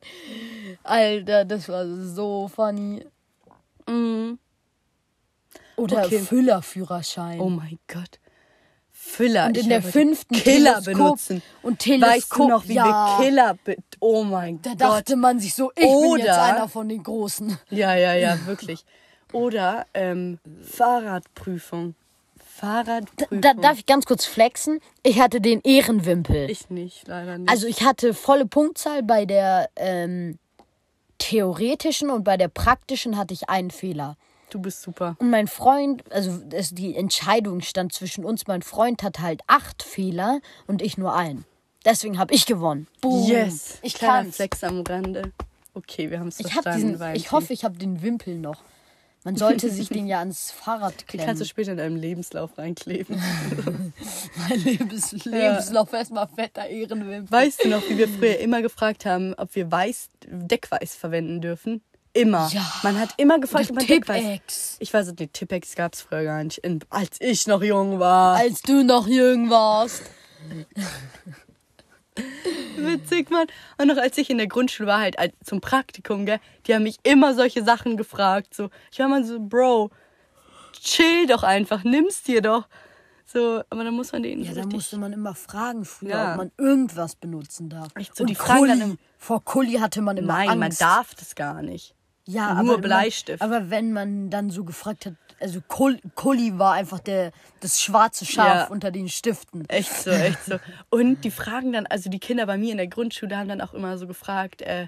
Alter, 0.84 1.46
das 1.46 1.70
war 1.70 1.86
so 1.88 2.48
funny. 2.54 3.06
Mhm. 3.88 4.40
Oder 5.78 6.06
Okay. 6.06 6.20
Füllerführerschein. 6.20 7.40
Oh 7.40 7.50
mein 7.50 7.78
Gott. 7.88 8.20
Füller. 8.92 9.48
Und 9.48 9.58
in 9.58 9.64
Ich 9.64 9.68
der 9.70 9.84
fünften 9.84 10.36
Killer 10.36 10.82
Teleskop 10.82 10.94
benutzen. 10.94 11.42
und 11.62 11.80
Teleskop, 11.80 12.16
Weißt 12.16 12.36
du 12.40 12.48
noch, 12.48 12.68
wie 12.68 12.74
ja. 12.74 12.86
wir 13.20 13.24
Killer... 13.26 13.58
Oh 14.00 14.24
mein 14.24 14.62
Da 14.62 14.72
Gott. 14.72 14.82
dachte 14.82 15.16
man 15.16 15.40
sich 15.40 15.54
so, 15.54 15.70
ich 15.76 15.82
bin 15.82 16.18
jetzt 16.18 16.26
Oder- 16.30 16.44
einer 16.44 16.70
von 16.70 16.90
den 16.90 17.04
Großen. 17.04 17.58
Ja, 17.70 17.94
ja, 17.96 18.14
ja, 18.14 18.38
wirklich. 18.48 18.84
Oder 19.36 19.86
ähm, 19.94 20.40
Fahrradprüfung. 20.62 21.96
Fahrradprüfung. 22.56 23.42
Da 23.42 23.54
darf 23.54 23.78
ich 23.78 23.86
ganz 23.86 24.06
kurz 24.06 24.26
flexen. 24.26 24.80
Ich 25.04 25.20
hatte 25.20 25.42
den 25.42 25.62
Ehrenwimpel. 25.62 26.50
ich 26.50 26.70
nicht, 26.70 27.08
leider 27.08 27.38
nicht. 27.38 27.50
Also 27.50 27.68
ich 27.68 27.84
hatte 27.84 28.14
volle 28.14 28.46
Punktzahl 28.46 29.04
bei 29.04 29.26
der 29.26 29.70
ähm, 29.76 30.40
theoretischen 31.18 32.10
und 32.10 32.24
bei 32.24 32.38
der 32.38 32.48
praktischen 32.48 33.18
hatte 33.18 33.34
ich 33.34 33.50
einen 33.50 33.72
Fehler. 33.72 34.16
du 34.50 34.60
bist 34.60 34.82
super. 34.82 35.16
Und 35.20 35.30
mein 35.32 35.48
Freund, 35.48 36.04
also 36.14 36.42
es, 36.52 36.70
die 36.70 36.96
Entscheidung 36.96 37.62
stand 37.62 37.92
zwischen 37.92 38.24
uns. 38.24 38.48
Mein 38.48 38.62
Freund 38.62 39.04
hatte 39.04 39.22
halt 39.22 39.42
acht 39.48 39.84
Fehler 39.84 40.40
und 40.66 40.82
ich 40.82 40.98
nur 40.98 41.14
einen. 41.14 41.44
Deswegen 41.84 42.18
habe 42.18 42.34
ich 42.34 42.46
gewonnen. 42.46 42.88
Boom. 43.02 43.28
Yes. 43.28 43.80
Ich 43.82 43.96
kann's. 43.96 44.38
Flex 44.38 44.64
am 44.64 44.82
Rande. 44.82 45.32
Okay, 45.74 46.10
wir 46.10 46.20
haben 46.20 46.30
es 46.30 46.40
Ich 46.40 46.54
verstanden. 46.54 46.80
diesen. 46.80 47.00
Valentin. 47.00 47.22
Ich 47.22 47.32
hoffe, 47.32 47.52
ich 47.54 47.66
habe 47.66 47.78
den 47.78 48.02
Wimpel 48.02 48.38
noch. 48.38 48.64
Man 49.26 49.38
sollte 49.38 49.72
sich 49.72 49.90
den 49.90 50.06
ja 50.06 50.20
ans 50.20 50.52
Fahrrad 50.52 51.02
Den 51.02 51.08
klemmen. 51.08 51.26
kannst 51.26 51.42
du 51.42 51.46
später 51.46 51.72
in 51.72 51.78
deinem 51.78 51.96
Lebenslauf 51.96 52.56
reinkleben. 52.60 53.20
mein 54.48 54.60
Lebens 54.64 55.26
Lebenslauf 55.26 55.92
erstmal 55.94 56.28
fetter 56.28 56.68
Ehrenwimpel. 56.68 57.32
weißt 57.32 57.66
du 57.66 57.70
noch, 57.70 57.82
wie 57.90 57.98
wir 57.98 58.08
früher 58.08 58.38
immer 58.38 58.62
gefragt 58.62 59.04
haben, 59.04 59.34
ob 59.34 59.56
wir 59.56 59.72
Weiß, 59.72 60.10
Deckweiß 60.28 60.96
verwenden 60.96 61.42
dürfen? 61.42 61.82
Immer. 62.14 62.50
Ja. 62.54 62.72
Man 62.84 63.00
hat 63.00 63.16
immer 63.18 63.40
gefragt, 63.40 63.72
ob 63.72 63.78
man 63.78 63.88
Deckweiß... 63.88 64.22
Tippex. 64.22 64.76
Ich 64.80 64.94
weiß, 64.94 65.16
die 65.16 65.28
Tippex 65.28 65.74
gab 65.74 65.96
es 65.96 66.02
früher 66.02 66.24
gar 66.24 66.44
nicht, 66.44 66.62
als 66.92 67.18
ich 67.20 67.48
noch 67.48 67.64
jung 67.64 68.00
war. 68.00 68.38
Als 68.38 68.62
du 68.62 68.84
noch 68.84 69.08
jung 69.08 69.50
warst. 69.50 70.04
Witzig, 72.78 73.30
Mann. 73.30 73.48
Und 73.78 73.88
noch 73.88 73.98
als 73.98 74.18
ich 74.18 74.30
in 74.30 74.38
der 74.38 74.48
Grundschule 74.48 74.88
war, 74.88 75.00
halt 75.00 75.16
zum 75.44 75.62
Praktikum, 75.62 76.26
gell, 76.26 76.40
die 76.68 76.76
haben 76.76 76.84
mich 76.84 76.98
immer 77.04 77.34
solche 77.34 77.64
Sachen 77.64 77.98
gefragt. 77.98 78.54
So, 78.54 78.70
ich 78.92 79.00
war 79.00 79.08
mal 79.08 79.24
so, 79.24 79.40
Bro, 79.40 79.92
chill 80.74 81.28
doch 81.28 81.44
einfach, 81.44 81.84
nimm's 81.84 82.24
dir 82.24 82.42
doch. 82.42 82.68
So, 83.26 83.64
aber 83.70 83.84
dann 83.84 83.96
muss 83.96 84.12
man 84.12 84.22
denen 84.24 84.44
Ja, 84.44 84.54
so 84.54 84.62
da 84.62 84.68
musste 84.68 84.98
man 84.98 85.12
immer 85.12 85.34
fragen 85.34 85.84
früher, 85.84 86.10
Ja. 86.12 86.32
ob 86.34 86.38
man 86.38 86.52
irgendwas 86.58 87.16
benutzen 87.16 87.70
darf. 87.70 87.88
Echt 87.96 88.16
so, 88.16 88.24
Und 88.24 88.30
die 88.30 88.36
fragen 88.36 88.68
dann 88.68 88.80
Kuli. 88.80 88.92
im- 88.92 88.98
Vor 89.18 89.44
Kuli 89.44 89.74
hatte 89.74 90.02
man 90.02 90.18
immer 90.18 90.34
Nein, 90.34 90.50
Angst. 90.50 90.80
man 90.80 90.90
darf 90.90 91.16
das 91.16 91.34
gar 91.34 91.64
nicht. 91.64 91.96
Ja, 92.28 92.54
Nur 92.62 92.74
aber 92.76 92.82
Bleistift. 92.82 93.40
Man, 93.42 93.52
aber 93.54 93.70
wenn 93.72 93.94
man 93.94 94.30
dann 94.30 94.50
so 94.52 94.64
gefragt 94.64 95.06
hat, 95.08 95.14
also 95.46 95.60
Kul- 95.68 96.00
Kuli 96.16 96.58
war 96.58 96.74
einfach 96.74 97.00
der, 97.00 97.32
das 97.60 97.80
schwarze 97.80 98.26
Schaf 98.26 98.48
Ja. 98.48 98.68
unter 98.68 98.90
den 98.90 99.08
Stiften. 99.10 99.70
Echt 99.70 99.94
so, 99.94 100.10
echt 100.10 100.44
so. 100.44 100.56
Und 100.90 101.24
die 101.24 101.30
fragen 101.30 101.72
dann, 101.72 101.86
also 101.86 102.10
die 102.10 102.20
Kinder 102.20 102.48
bei 102.48 102.58
mir 102.58 102.72
in 102.72 102.78
der 102.78 102.88
Grundschule 102.88 103.38
haben 103.38 103.48
dann 103.48 103.62
auch 103.62 103.74
immer 103.76 103.98
so 104.00 104.08
gefragt, 104.08 104.64
äh, 104.64 104.88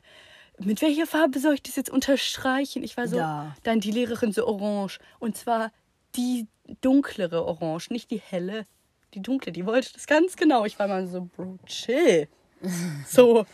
mit 0.60 0.82
welcher 0.82 1.06
Farbe 1.06 1.38
soll 1.40 1.54
ich 1.54 1.62
das 1.62 1.76
jetzt 1.76 1.92
unterstreichen? 1.92 2.84
Ich 2.84 2.98
war 2.98 3.08
so, 3.08 3.18
Ja. 3.18 3.56
dann 3.64 3.80
die 3.80 3.92
Lehrerin 3.92 4.32
so 4.32 4.48
orange. 4.48 4.98
Und 5.20 5.38
zwar 5.38 5.72
die 6.16 6.48
dunklere 6.82 7.46
Orange, 7.46 7.90
nicht 7.92 8.10
die 8.10 8.20
helle. 8.20 8.66
Die 9.14 9.22
dunkle, 9.22 9.52
die 9.52 9.66
wollte 9.68 9.94
das 9.94 10.08
ganz 10.08 10.36
genau. 10.36 10.66
Ich 10.66 10.80
war 10.80 10.88
mal 10.88 11.06
so, 11.08 11.30
Bro, 11.36 11.60
chill. 11.68 12.28
So, 13.08 13.46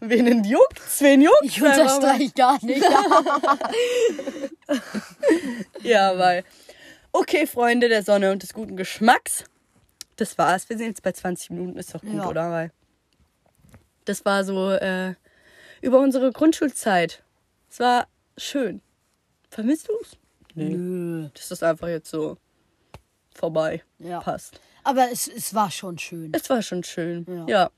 wen 0.00 0.42
juckt's? 0.44 1.02
Wen 1.02 1.20
juckt's? 1.20 1.40
Ich 1.44 1.60
unterstreiche 1.62 2.30
gar 2.32 2.58
nicht. 2.64 2.82
Ja, 5.82 6.18
weil. 6.18 6.44
Okay, 7.12 7.46
Freunde 7.46 7.88
der 7.88 8.02
Sonne 8.02 8.30
und 8.32 8.42
des 8.42 8.52
guten 8.52 8.76
Geschmacks. 8.76 9.44
das 10.16 10.36
war's. 10.38 10.68
Wir 10.68 10.76
sind 10.76 10.88
jetzt 10.88 11.02
bei 11.02 11.12
20 11.12 11.50
Minuten, 11.50 11.78
ist 11.78 11.94
doch 11.94 12.00
gut, 12.02 12.14
Ja. 12.14 12.28
oder? 12.28 12.50
Weil 12.50 12.72
das 14.04 14.24
war 14.24 14.44
so 14.44 14.70
äh, 14.72 15.14
über 15.80 16.00
unsere 16.00 16.32
Grundschulzeit. 16.32 17.22
Es 17.70 17.80
war 17.80 18.08
schön. 18.36 18.80
Vermisst 19.50 19.88
du's? 19.88 20.16
Nee. 20.54 20.70
Nö. 20.70 21.28
Das 21.34 21.50
ist 21.50 21.62
einfach 21.62 21.88
jetzt 21.88 22.10
so 22.10 22.36
vorbei. 23.34 23.82
Ja. 23.98 24.20
Passt. 24.20 24.60
Aber 24.84 25.10
es, 25.10 25.28
es 25.28 25.54
war 25.54 25.70
schon 25.70 25.98
schön. 25.98 26.32
Es 26.34 26.48
war 26.50 26.62
schon 26.62 26.82
schön. 26.84 27.24
Ja. 27.28 27.46
Ja. 27.48 27.70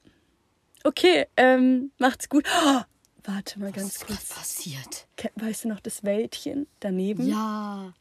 Okay, 0.84 1.26
ähm, 1.36 1.92
macht's 1.98 2.28
gut. 2.28 2.46
Oh, 2.64 2.80
warte 3.24 3.58
mal 3.58 3.72
ganz 3.72 4.00
Was 4.00 4.06
kurz. 4.06 4.22
ist 4.22 4.34
passiert? 4.34 5.06
Weißt 5.36 5.64
du 5.64 5.68
noch 5.68 5.80
das 5.80 6.04
Wäldchen 6.04 6.66
daneben? 6.80 7.26
Ja. 7.28 7.92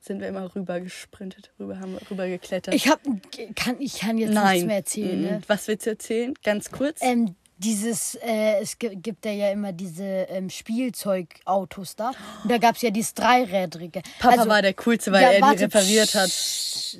Sind 0.00 0.20
wir 0.20 0.28
immer 0.28 0.54
rüber 0.54 0.80
gesprintet, 0.80 1.50
rüber 1.58 1.80
haben 1.80 1.94
wir 1.94 2.10
rüber 2.10 2.28
geklettert. 2.28 2.74
Ich 2.74 2.88
hab, 2.88 3.00
kann, 3.56 3.80
ich 3.80 4.00
kann 4.00 4.18
jetzt 4.18 4.34
Nein. 4.34 4.52
nichts 4.52 4.66
mehr 4.66 4.76
erzählen. 4.76 5.16
Mhm. 5.18 5.26
Ne? 5.26 5.40
Was 5.46 5.66
willst 5.66 5.86
du 5.86 5.90
erzählen? 5.90 6.34
Ganz 6.42 6.70
kurz. 6.70 7.00
Ähm, 7.02 7.36
dieses, 7.58 8.16
äh, 8.16 8.60
es 8.60 8.78
gi- 8.78 8.96
gibt 8.96 9.24
ja, 9.24 9.32
ja 9.32 9.50
immer 9.50 9.72
diese 9.72 10.02
ähm, 10.04 10.50
Spielzeugautos 10.50 11.96
da. 11.96 12.10
Und 12.42 12.50
da 12.50 12.58
gab 12.58 12.76
es 12.76 12.82
ja 12.82 12.90
dieses 12.90 13.14
Dreirädrige. 13.14 14.02
Papa 14.18 14.36
Also- 14.38 14.48
war 14.50 14.62
der 14.62 14.74
Coolste, 14.74 15.12
weil 15.12 15.22
Ja, 15.22 15.30
er 15.30 15.40
warte, 15.40 15.56
die 15.58 15.64
repariert 15.64 16.14
hat. 16.14 16.30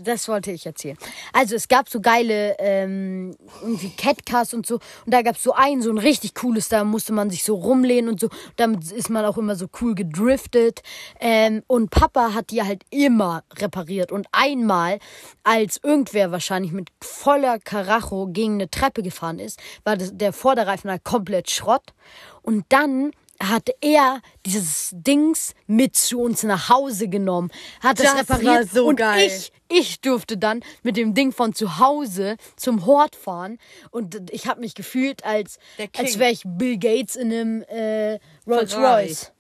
Das 0.05 0.29
wollte 0.29 0.51
ich 0.51 0.67
erzählen. 0.67 0.97
Also 1.33 1.55
es 1.55 1.69
gab 1.69 1.89
so 1.89 2.01
geile 2.01 2.57
ähm, 2.59 3.37
irgendwie 3.63 3.91
Catcars 3.91 4.55
und 4.55 4.67
so. 4.67 4.75
Und 5.05 5.13
da 5.15 5.23
gab 5.23 5.37
es 5.37 5.43
so 5.43 5.53
einen, 5.53 5.83
so 5.83 5.91
ein 5.91 5.99
richtig 5.99 6.35
cooles, 6.35 6.69
da 6.69 6.85
musste 6.85 7.13
man 7.13 7.31
sich 7.31 7.45
so 7.45 7.55
rumlehnen 7.55 8.11
und 8.11 8.21
so. 8.21 8.29
Damit 8.57 8.91
ist 8.91 9.11
man 9.11 9.25
auch 9.25 9.39
immer 9.39 9.57
so 9.57 9.67
cool 9.81 9.95
gedriftet. 9.95 10.83
Ähm, 11.21 11.63
und 11.67 11.91
Papa 11.91 12.35
hat 12.35 12.51
die 12.51 12.63
halt 12.63 12.83
immer 12.91 13.45
repariert. 13.57 14.11
Und 14.13 14.27
einmal, 14.33 14.99
als 15.43 15.79
irgendwer 15.83 16.33
wahrscheinlich 16.33 16.73
mit 16.73 16.89
voller 17.03 17.59
Karacho 17.59 18.27
gegen 18.29 18.55
eine 18.55 18.71
Treppe 18.71 19.03
gefahren 19.03 19.39
ist, 19.39 19.61
war 19.85 19.97
das, 19.97 20.11
der 20.17 20.33
Vorderreifen 20.45 20.91
halt 20.91 21.05
komplett 21.05 21.49
Schrott. 21.49 21.95
Und 22.43 22.67
dann 22.69 23.13
hatte 23.43 23.75
er 23.81 24.21
dieses 24.45 24.91
Dings 24.93 25.55
mit 25.67 25.97
zu 25.97 26.21
uns 26.21 26.43
nach 26.43 26.69
Hause 26.69 27.09
genommen, 27.09 27.51
hat 27.81 27.99
das, 27.99 28.13
Das 28.13 28.21
repariert 28.21 28.47
war 28.55 28.65
so 28.67 28.87
und 28.87 28.97
geil. 28.97 29.27
ich 29.27 29.53
ich 29.71 30.01
durfte 30.03 30.37
dann 30.37 30.61
mit 30.83 30.99
dem 30.99 31.15
Ding 31.15 31.33
von 31.33 31.55
zu 31.55 31.79
Hause 31.79 32.37
zum 32.57 32.85
Hort 32.85 33.17
fahren 33.17 33.59
und 33.91 34.31
ich 34.31 34.47
habe 34.47 34.61
mich 34.61 34.75
gefühlt 34.75 35.25
als 35.25 35.59
als 35.97 36.19
wäre 36.19 36.31
ich 36.31 36.43
Bill 36.45 36.77
Gates 36.79 37.17
in 37.17 37.33
einem 37.33 37.63
äh, 37.63 38.19
Rolls 38.47 38.75
Ferrari. 38.75 39.07
Royce. 39.07 39.33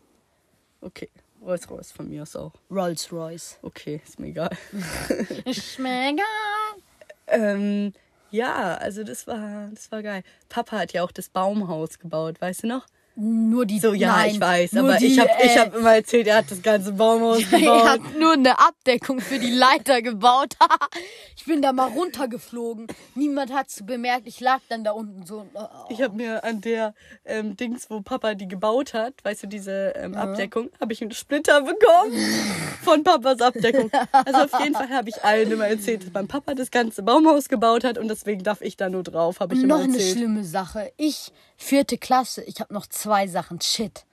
Okay, 0.81 1.11
Rolls 1.43 1.71
Royce 1.71 1.93
von 1.93 2.09
mir 2.09 2.23
aus 2.23 2.35
auch. 2.35 2.53
Rolls 2.71 3.12
Royce. 3.12 3.59
Okay, 3.61 4.01
ist 4.05 4.19
mir 4.19 4.29
egal. 4.29 4.51
Ist 5.45 5.79
mir 5.79 6.09
egal. 6.09 6.83
ähm, 7.29 7.93
ja, 8.35 8.75
also 8.75 9.05
das 9.05 9.27
war, 9.27 9.68
das 9.73 9.92
war 9.92 10.03
geil. 10.03 10.23
Papa 10.49 10.79
hat 10.79 10.92
ja 10.92 11.05
auch 11.05 11.12
das 11.12 11.29
Baumhaus 11.29 11.99
gebaut, 11.99 12.40
weißt 12.40 12.64
du 12.64 12.66
noch? 12.66 12.87
Nur 13.16 13.64
die 13.64 13.79
So, 13.79 13.94
ja, 13.94 14.09
nein, 14.16 14.31
ich 14.33 14.40
weiß, 14.40 14.77
aber 14.77 14.96
die, 14.96 15.07
ich 15.07 15.20
habe 15.20 15.31
ich 15.44 15.50
äh, 15.55 15.59
hab 15.61 15.74
immer 15.77 15.94
erzählt, 15.94 16.27
er 16.27 16.38
hat 16.38 16.50
das 16.50 16.61
ganze 16.62 16.90
Baumhaus 16.92 17.42
Er 17.53 17.59
gebaut. 17.61 17.88
hat 17.88 18.00
nur 18.18 18.33
eine 18.33 18.59
Abdeckung 18.59 19.20
für 19.20 19.38
die 19.38 19.53
Leiter 19.53 20.03
gebaut. 20.03 20.57
ich 21.37 21.44
bin 21.44 21.62
da 21.62 21.72
mal 21.72 21.88
runtergeflogen. 21.90 22.88
Niemand 23.14 23.53
hat's 23.53 23.85
bemerkt. 23.87 24.27
Ich 24.27 24.40
lag 24.40 24.59
dann 24.68 24.83
da 24.83 24.90
unten 24.90 25.24
so. 25.27 25.46
oh. 25.55 25.61
Ich 25.90 26.03
habe 26.03 26.16
mir 26.16 26.42
an 26.42 26.61
der 26.61 26.92
ähm, 27.24 27.57
Dings, 27.57 27.88
wo 27.88 28.00
Papa 28.00 28.35
die 28.35 28.48
gebaut 28.48 28.94
hat, 28.94 29.14
weißt 29.22 29.44
du, 29.44 29.46
diese 29.46 29.92
ähm, 29.96 30.16
Abdeckung, 30.16 30.70
habe 30.81 30.92
ich 30.92 31.00
einen 31.00 31.12
Splitter 31.12 31.61
bekommen 31.62 32.12
von 32.83 33.05
Papas 33.05 33.40
Abdeckung. 33.40 33.92
Also 34.12 34.40
auf 34.40 34.61
jeden 34.61 34.74
Fall 34.74 34.88
habe 34.88 35.09
ich 35.09 35.22
allen 35.22 35.53
immer 35.53 35.68
erzählt, 35.68 36.03
dass 36.05 36.12
mein 36.12 36.27
Papa 36.27 36.55
das 36.55 36.72
ganze 36.72 37.05
Baumhaus 37.05 37.48
gebaut 37.48 37.85
hat 37.85 37.96
und 37.96 38.09
deswegen 38.09 38.42
darf 38.42 38.61
ich 38.61 38.77
da 38.77 38.88
nur 38.88 39.05
drauf, 39.05 39.38
habe 39.38 39.55
ich 39.55 39.61
Und 39.61 39.66
immer 39.66 39.79
noch 39.79 39.85
eine 39.85 39.92
erzählt. 39.94 40.16
schlimme 40.16 40.42
Sache. 40.44 40.90
Ich, 40.96 41.31
vierte 41.57 41.99
Klasse, 41.99 42.43
ich 42.45 42.61
habe 42.61 42.73
noch 42.75 42.87
zwei 42.87 43.27
Sachen. 43.27 43.61
Shit. 43.61 44.05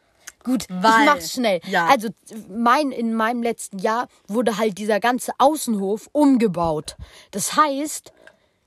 Gut, 0.43 0.65
Weil- 0.69 1.01
ich 1.01 1.05
mach's 1.05 1.33
schnell. 1.33 1.61
Ja. 1.67 1.87
Also 1.87 2.09
mein, 2.49 2.91
in 2.91 3.13
meinem 3.13 3.43
letzten 3.43 3.77
Jahr 3.79 4.07
wurde 4.27 4.57
halt 4.57 4.77
dieser 4.79 4.99
ganze 4.99 5.33
Außenhof 5.37 6.09
umgebaut. 6.13 6.95
Das 7.29 7.55
heißt, 7.55 8.11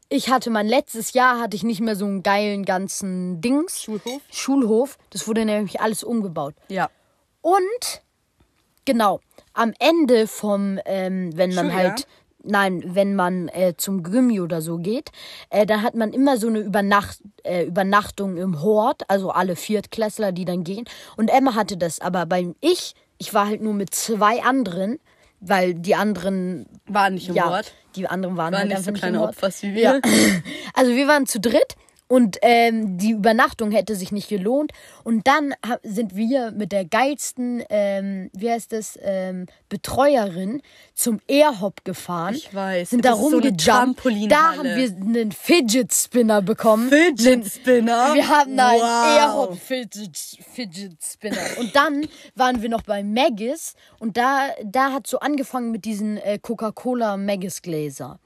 ich 0.08 0.28
hatte 0.28 0.50
mein 0.50 0.68
letztes 0.68 1.14
Jahr 1.14 1.40
hatte 1.40 1.56
ich 1.56 1.64
nicht 1.64 1.80
mehr 1.80 1.96
so 1.96 2.04
einen 2.04 2.22
geilen 2.22 2.64
ganzen 2.64 3.40
Dings. 3.40 3.82
Schulhof? 3.82 4.22
Schulhof. 4.30 4.98
Das 5.10 5.26
wurde 5.26 5.44
nämlich 5.44 5.80
alles 5.80 6.04
umgebaut. 6.04 6.54
Ja. 6.68 6.90
Und 7.40 8.02
genau, 8.84 9.20
am 9.52 9.72
Ende 9.80 10.28
vom, 10.28 10.78
ähm, 10.84 11.37
wenn 11.37 11.54
man 11.54 11.70
Schuljahr? 11.70 11.90
halt, 11.90 12.06
nein, 12.44 12.83
wenn 12.87 13.14
man 13.14 13.48
äh, 13.48 13.74
zum 13.76 14.02
Gymi 14.02 14.40
oder 14.40 14.61
so 14.61 14.78
geht, 14.78 15.11
äh, 15.50 15.66
dann 15.66 15.83
hat 15.83 15.94
man 15.94 16.12
immer 16.12 16.37
so 16.37 16.48
eine 16.48 16.61
Übernacht, 16.61 17.18
äh, 17.42 17.64
Übernachtung 17.64 18.37
im 18.37 18.62
Hort, 18.62 19.02
also 19.09 19.30
alle 19.30 19.57
Viertklässler, 19.57 20.33
die 20.33 20.44
dann 20.44 20.64
gehen. 20.64 20.85
Und 21.16 21.28
Emma 21.28 21.54
hatte 21.54 21.76
das, 21.76 22.00
aber 22.00 22.26
beim 22.26 22.54
ich, 22.61 22.94
ich 23.18 23.35
war 23.35 23.46
halt 23.46 23.62
nur 23.62 23.74
mit 23.74 23.94
zwei 23.94 24.42
anderen, 24.42 24.98
weil 25.40 25.74
die 25.74 25.94
anderen, 25.94 26.66
War 26.87 27.11
nicht 27.11 27.28
im 27.28 27.35
ja, 27.35 27.50
Wort. 27.50 27.74
die 27.96 28.07
anderen 28.07 28.37
waren 28.37 28.52
War 28.52 28.61
halt 28.61 28.70
nicht 28.70 28.85
so 28.85 28.92
kleine 28.92 29.20
Hort. 29.20 29.30
Opfers 29.30 29.62
wie 29.62 29.74
wir. 29.74 29.83
Ja. 29.83 30.00
Also 30.74 30.92
wir 30.92 31.07
waren 31.07 31.26
zu 31.26 31.38
dritt 31.40 31.76
und 32.06 32.38
ähm, 32.42 32.98
die 32.98 33.12
Übernachtung 33.12 33.70
hätte 33.70 33.96
sich 33.96 34.12
nicht 34.12 34.28
gelohnt. 34.28 34.72
Und 35.04 35.26
dann 35.26 35.54
sind 35.82 36.14
wir 36.14 36.50
mit 36.50 36.70
der 36.70 36.84
geilsten, 36.84 37.62
ähm, 37.70 38.30
wie 38.34 38.50
heißt 38.50 38.72
das, 38.72 38.98
ähm, 39.02 39.46
Betreuerin 39.68 40.60
zum 40.94 41.20
Airhop 41.26 41.84
gefahren. 41.84 42.34
Ich 42.34 42.54
weiß. 42.54 42.90
Sind 42.90 43.04
da 43.04 43.12
ist 43.12 43.18
so 43.18 43.28
rumgejumpt. 43.28 44.30
da 44.30 44.56
haben 44.56 44.64
wir 44.64 44.90
einen 44.90 45.32
Fidget 45.32 45.92
Spinner 45.92 46.42
bekommen. 46.42 46.90
Fidget 46.90 47.46
Spinner. 47.46 48.14
Wir 48.14 48.28
haben 48.28 48.56
da 48.56 48.68
einen 48.68 48.80
wow. 48.80 49.18
Airhop 49.18 49.58
Fidget, 49.58 50.16
Fidget 50.52 51.02
Spinner. 51.02 51.58
Und 51.58 51.74
dann 51.74 52.06
waren 52.34 52.60
wir 52.60 52.68
noch 52.68 52.82
bei 52.82 53.02
Maggis 53.02 53.74
und 53.98 54.16
da, 54.16 54.48
da 54.62 54.92
hat 54.92 55.06
so 55.06 55.20
angefangen 55.20 55.70
mit 55.70 55.84
diesen 55.84 56.18
äh, 56.18 56.38
Coca-Cola 56.38 57.16
Maggis 57.16 57.62
Gläser. 57.62 58.18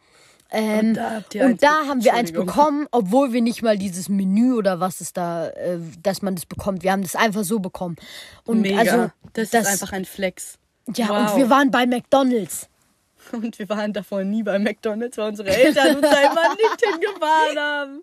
Ähm, 0.51 0.89
Und 0.89 0.95
da 0.95 1.23
und 1.45 1.63
da 1.63 1.81
be- 1.83 1.89
haben 1.89 2.05
wir 2.05 2.15
eins 2.15 2.33
bekommen, 2.33 2.87
obwohl 2.91 3.33
wir 3.33 3.43
nicht 3.43 3.63
mal 3.63 3.77
dieses 3.77 4.09
Menü 4.09 4.55
oder 4.55 4.81
was 4.81 5.01
es 5.01 5.13
da, 5.13 5.49
äh, 5.51 5.79
dass 6.03 6.23
man 6.23 6.35
das 6.37 6.47
bekommt. 6.47 6.83
Wir 6.83 6.93
haben 6.93 7.03
das 7.03 7.15
einfach 7.17 7.45
so 7.45 7.59
bekommen. 7.59 7.97
Und 8.45 8.63
Mega. 8.63 8.79
also 8.79 9.11
das, 9.35 9.53
ist 9.53 9.67
einfach 9.67 9.93
ein 9.93 10.07
Flex. 10.07 10.59
ja 10.97 11.09
wow. 11.09 11.33
und 11.33 11.39
wir 11.39 11.51
waren 11.51 11.71
bei 11.71 11.87
McDonald's. 11.87 12.69
Und 13.33 13.59
wir 13.59 13.69
waren 13.69 13.93
davor 13.93 14.25
nie 14.25 14.43
bei 14.43 14.59
McDonalds, 14.59 15.19
weil 15.19 15.29
unsere 15.29 15.51
Eltern 15.51 15.97
uns 15.97 16.01
da 16.01 16.19
immer 16.19 16.55
nicht 16.55 16.83
hingefahren 16.83 17.59
haben. 17.59 18.03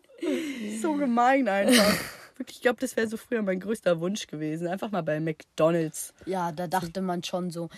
So 0.81 0.93
gemein 0.93 1.47
einfach. 1.47 1.93
Wirklich, 2.37 2.57
ich 2.57 2.61
glaube, 2.61 2.79
das 2.79 2.95
wäre 2.95 3.07
so 3.07 3.17
früher 3.17 3.41
mein 3.41 3.59
größter 3.59 3.99
Wunsch 4.01 4.27
gewesen. 4.27 4.67
Einfach 4.67 4.91
mal 4.91 5.01
bei 5.01 5.19
McDonalds. 5.19 6.13
Ja, 6.27 6.51
da 6.51 6.67
dachte 6.67 7.01
man 7.01 7.23
schon 7.23 7.49
so. 7.49 7.69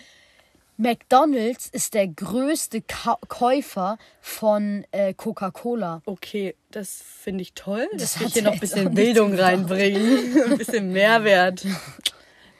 McDonald's 0.77 1.67
ist 1.67 1.93
der 1.95 2.07
größte 2.07 2.81
Ka 2.81 3.17
Käufer 3.27 3.97
von 4.21 4.85
äh, 4.91 5.13
Coca-Cola. 5.13 6.01
Okay, 6.05 6.55
das 6.71 7.01
finde 7.21 7.41
ich 7.41 7.53
toll, 7.53 7.87
Das 7.93 8.01
dass 8.13 8.19
wir 8.19 8.27
hat 8.27 8.33
hier 8.33 8.43
noch 8.43 8.53
ein 8.53 8.59
bisschen 8.59 8.93
Bildung 8.93 9.33
reinbringen. 9.33 10.41
ein 10.51 10.57
bisschen 10.57 10.91
Mehrwert. 10.91 11.65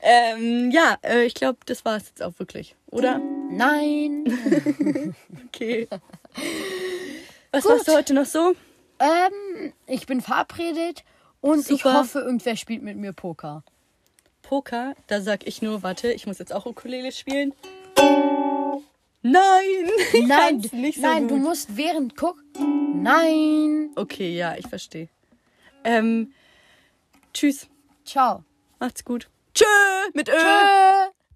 Ähm, 0.02 0.72
ja, 0.72 0.98
äh, 1.04 1.26
ich 1.26 1.34
glaube, 1.36 1.60
das 1.66 1.86
war 1.86 1.98
es 1.98 2.08
jetzt 2.08 2.24
auch 2.24 2.34
wirklich, 2.40 2.76
oder? 2.92 3.20
Nein. 3.50 4.26
Okay. 5.48 5.88
Was 7.52 7.64
Gut. 7.64 7.72
machst 7.72 7.88
du 7.88 7.94
heute 7.94 8.14
noch 8.14 8.26
so? 8.26 8.54
ähm, 9.00 9.74
ich 9.88 10.06
bin 10.06 10.22
verabredet 10.22 11.04
und 11.42 11.60
ich 11.70 11.82
Super. 11.82 11.94
hoffe, 11.96 12.20
irgendwer 12.20 12.56
spielt 12.56 12.84
mit 12.84 12.96
mir 12.98 13.12
Poker. 13.14 13.64
Poker, 14.44 14.94
da 15.08 15.22
sag 15.22 15.48
ich 15.48 15.62
nur, 15.62 15.82
warte, 15.84 16.12
ich 16.12 16.28
muss 16.28 16.38
jetzt 16.38 16.54
auch 16.54 16.66
Ukulele 16.66 17.12
spielen. 17.12 17.54
Nein! 19.22 19.92
Nein, 20.28 20.30
kann's 20.30 20.74
nicht 20.74 20.96
so 20.96 21.02
nein, 21.02 21.28
du 21.28 21.36
musst 21.38 21.76
während 21.76 22.16
guck. 22.16 22.38
Nein. 22.58 23.92
Okay, 23.96 24.36
ja, 24.36 24.56
ich 24.56 24.68
verstehe. 24.68 25.10
Ähm, 25.84 26.34
tschüss. 27.34 27.68
Ciao. 28.06 28.44
Macht's 28.80 29.04
gut. 29.04 29.30
Tschö 29.54 29.66
mit 30.14 30.30
Ö. 30.30 30.34
Tschö. 30.34 31.12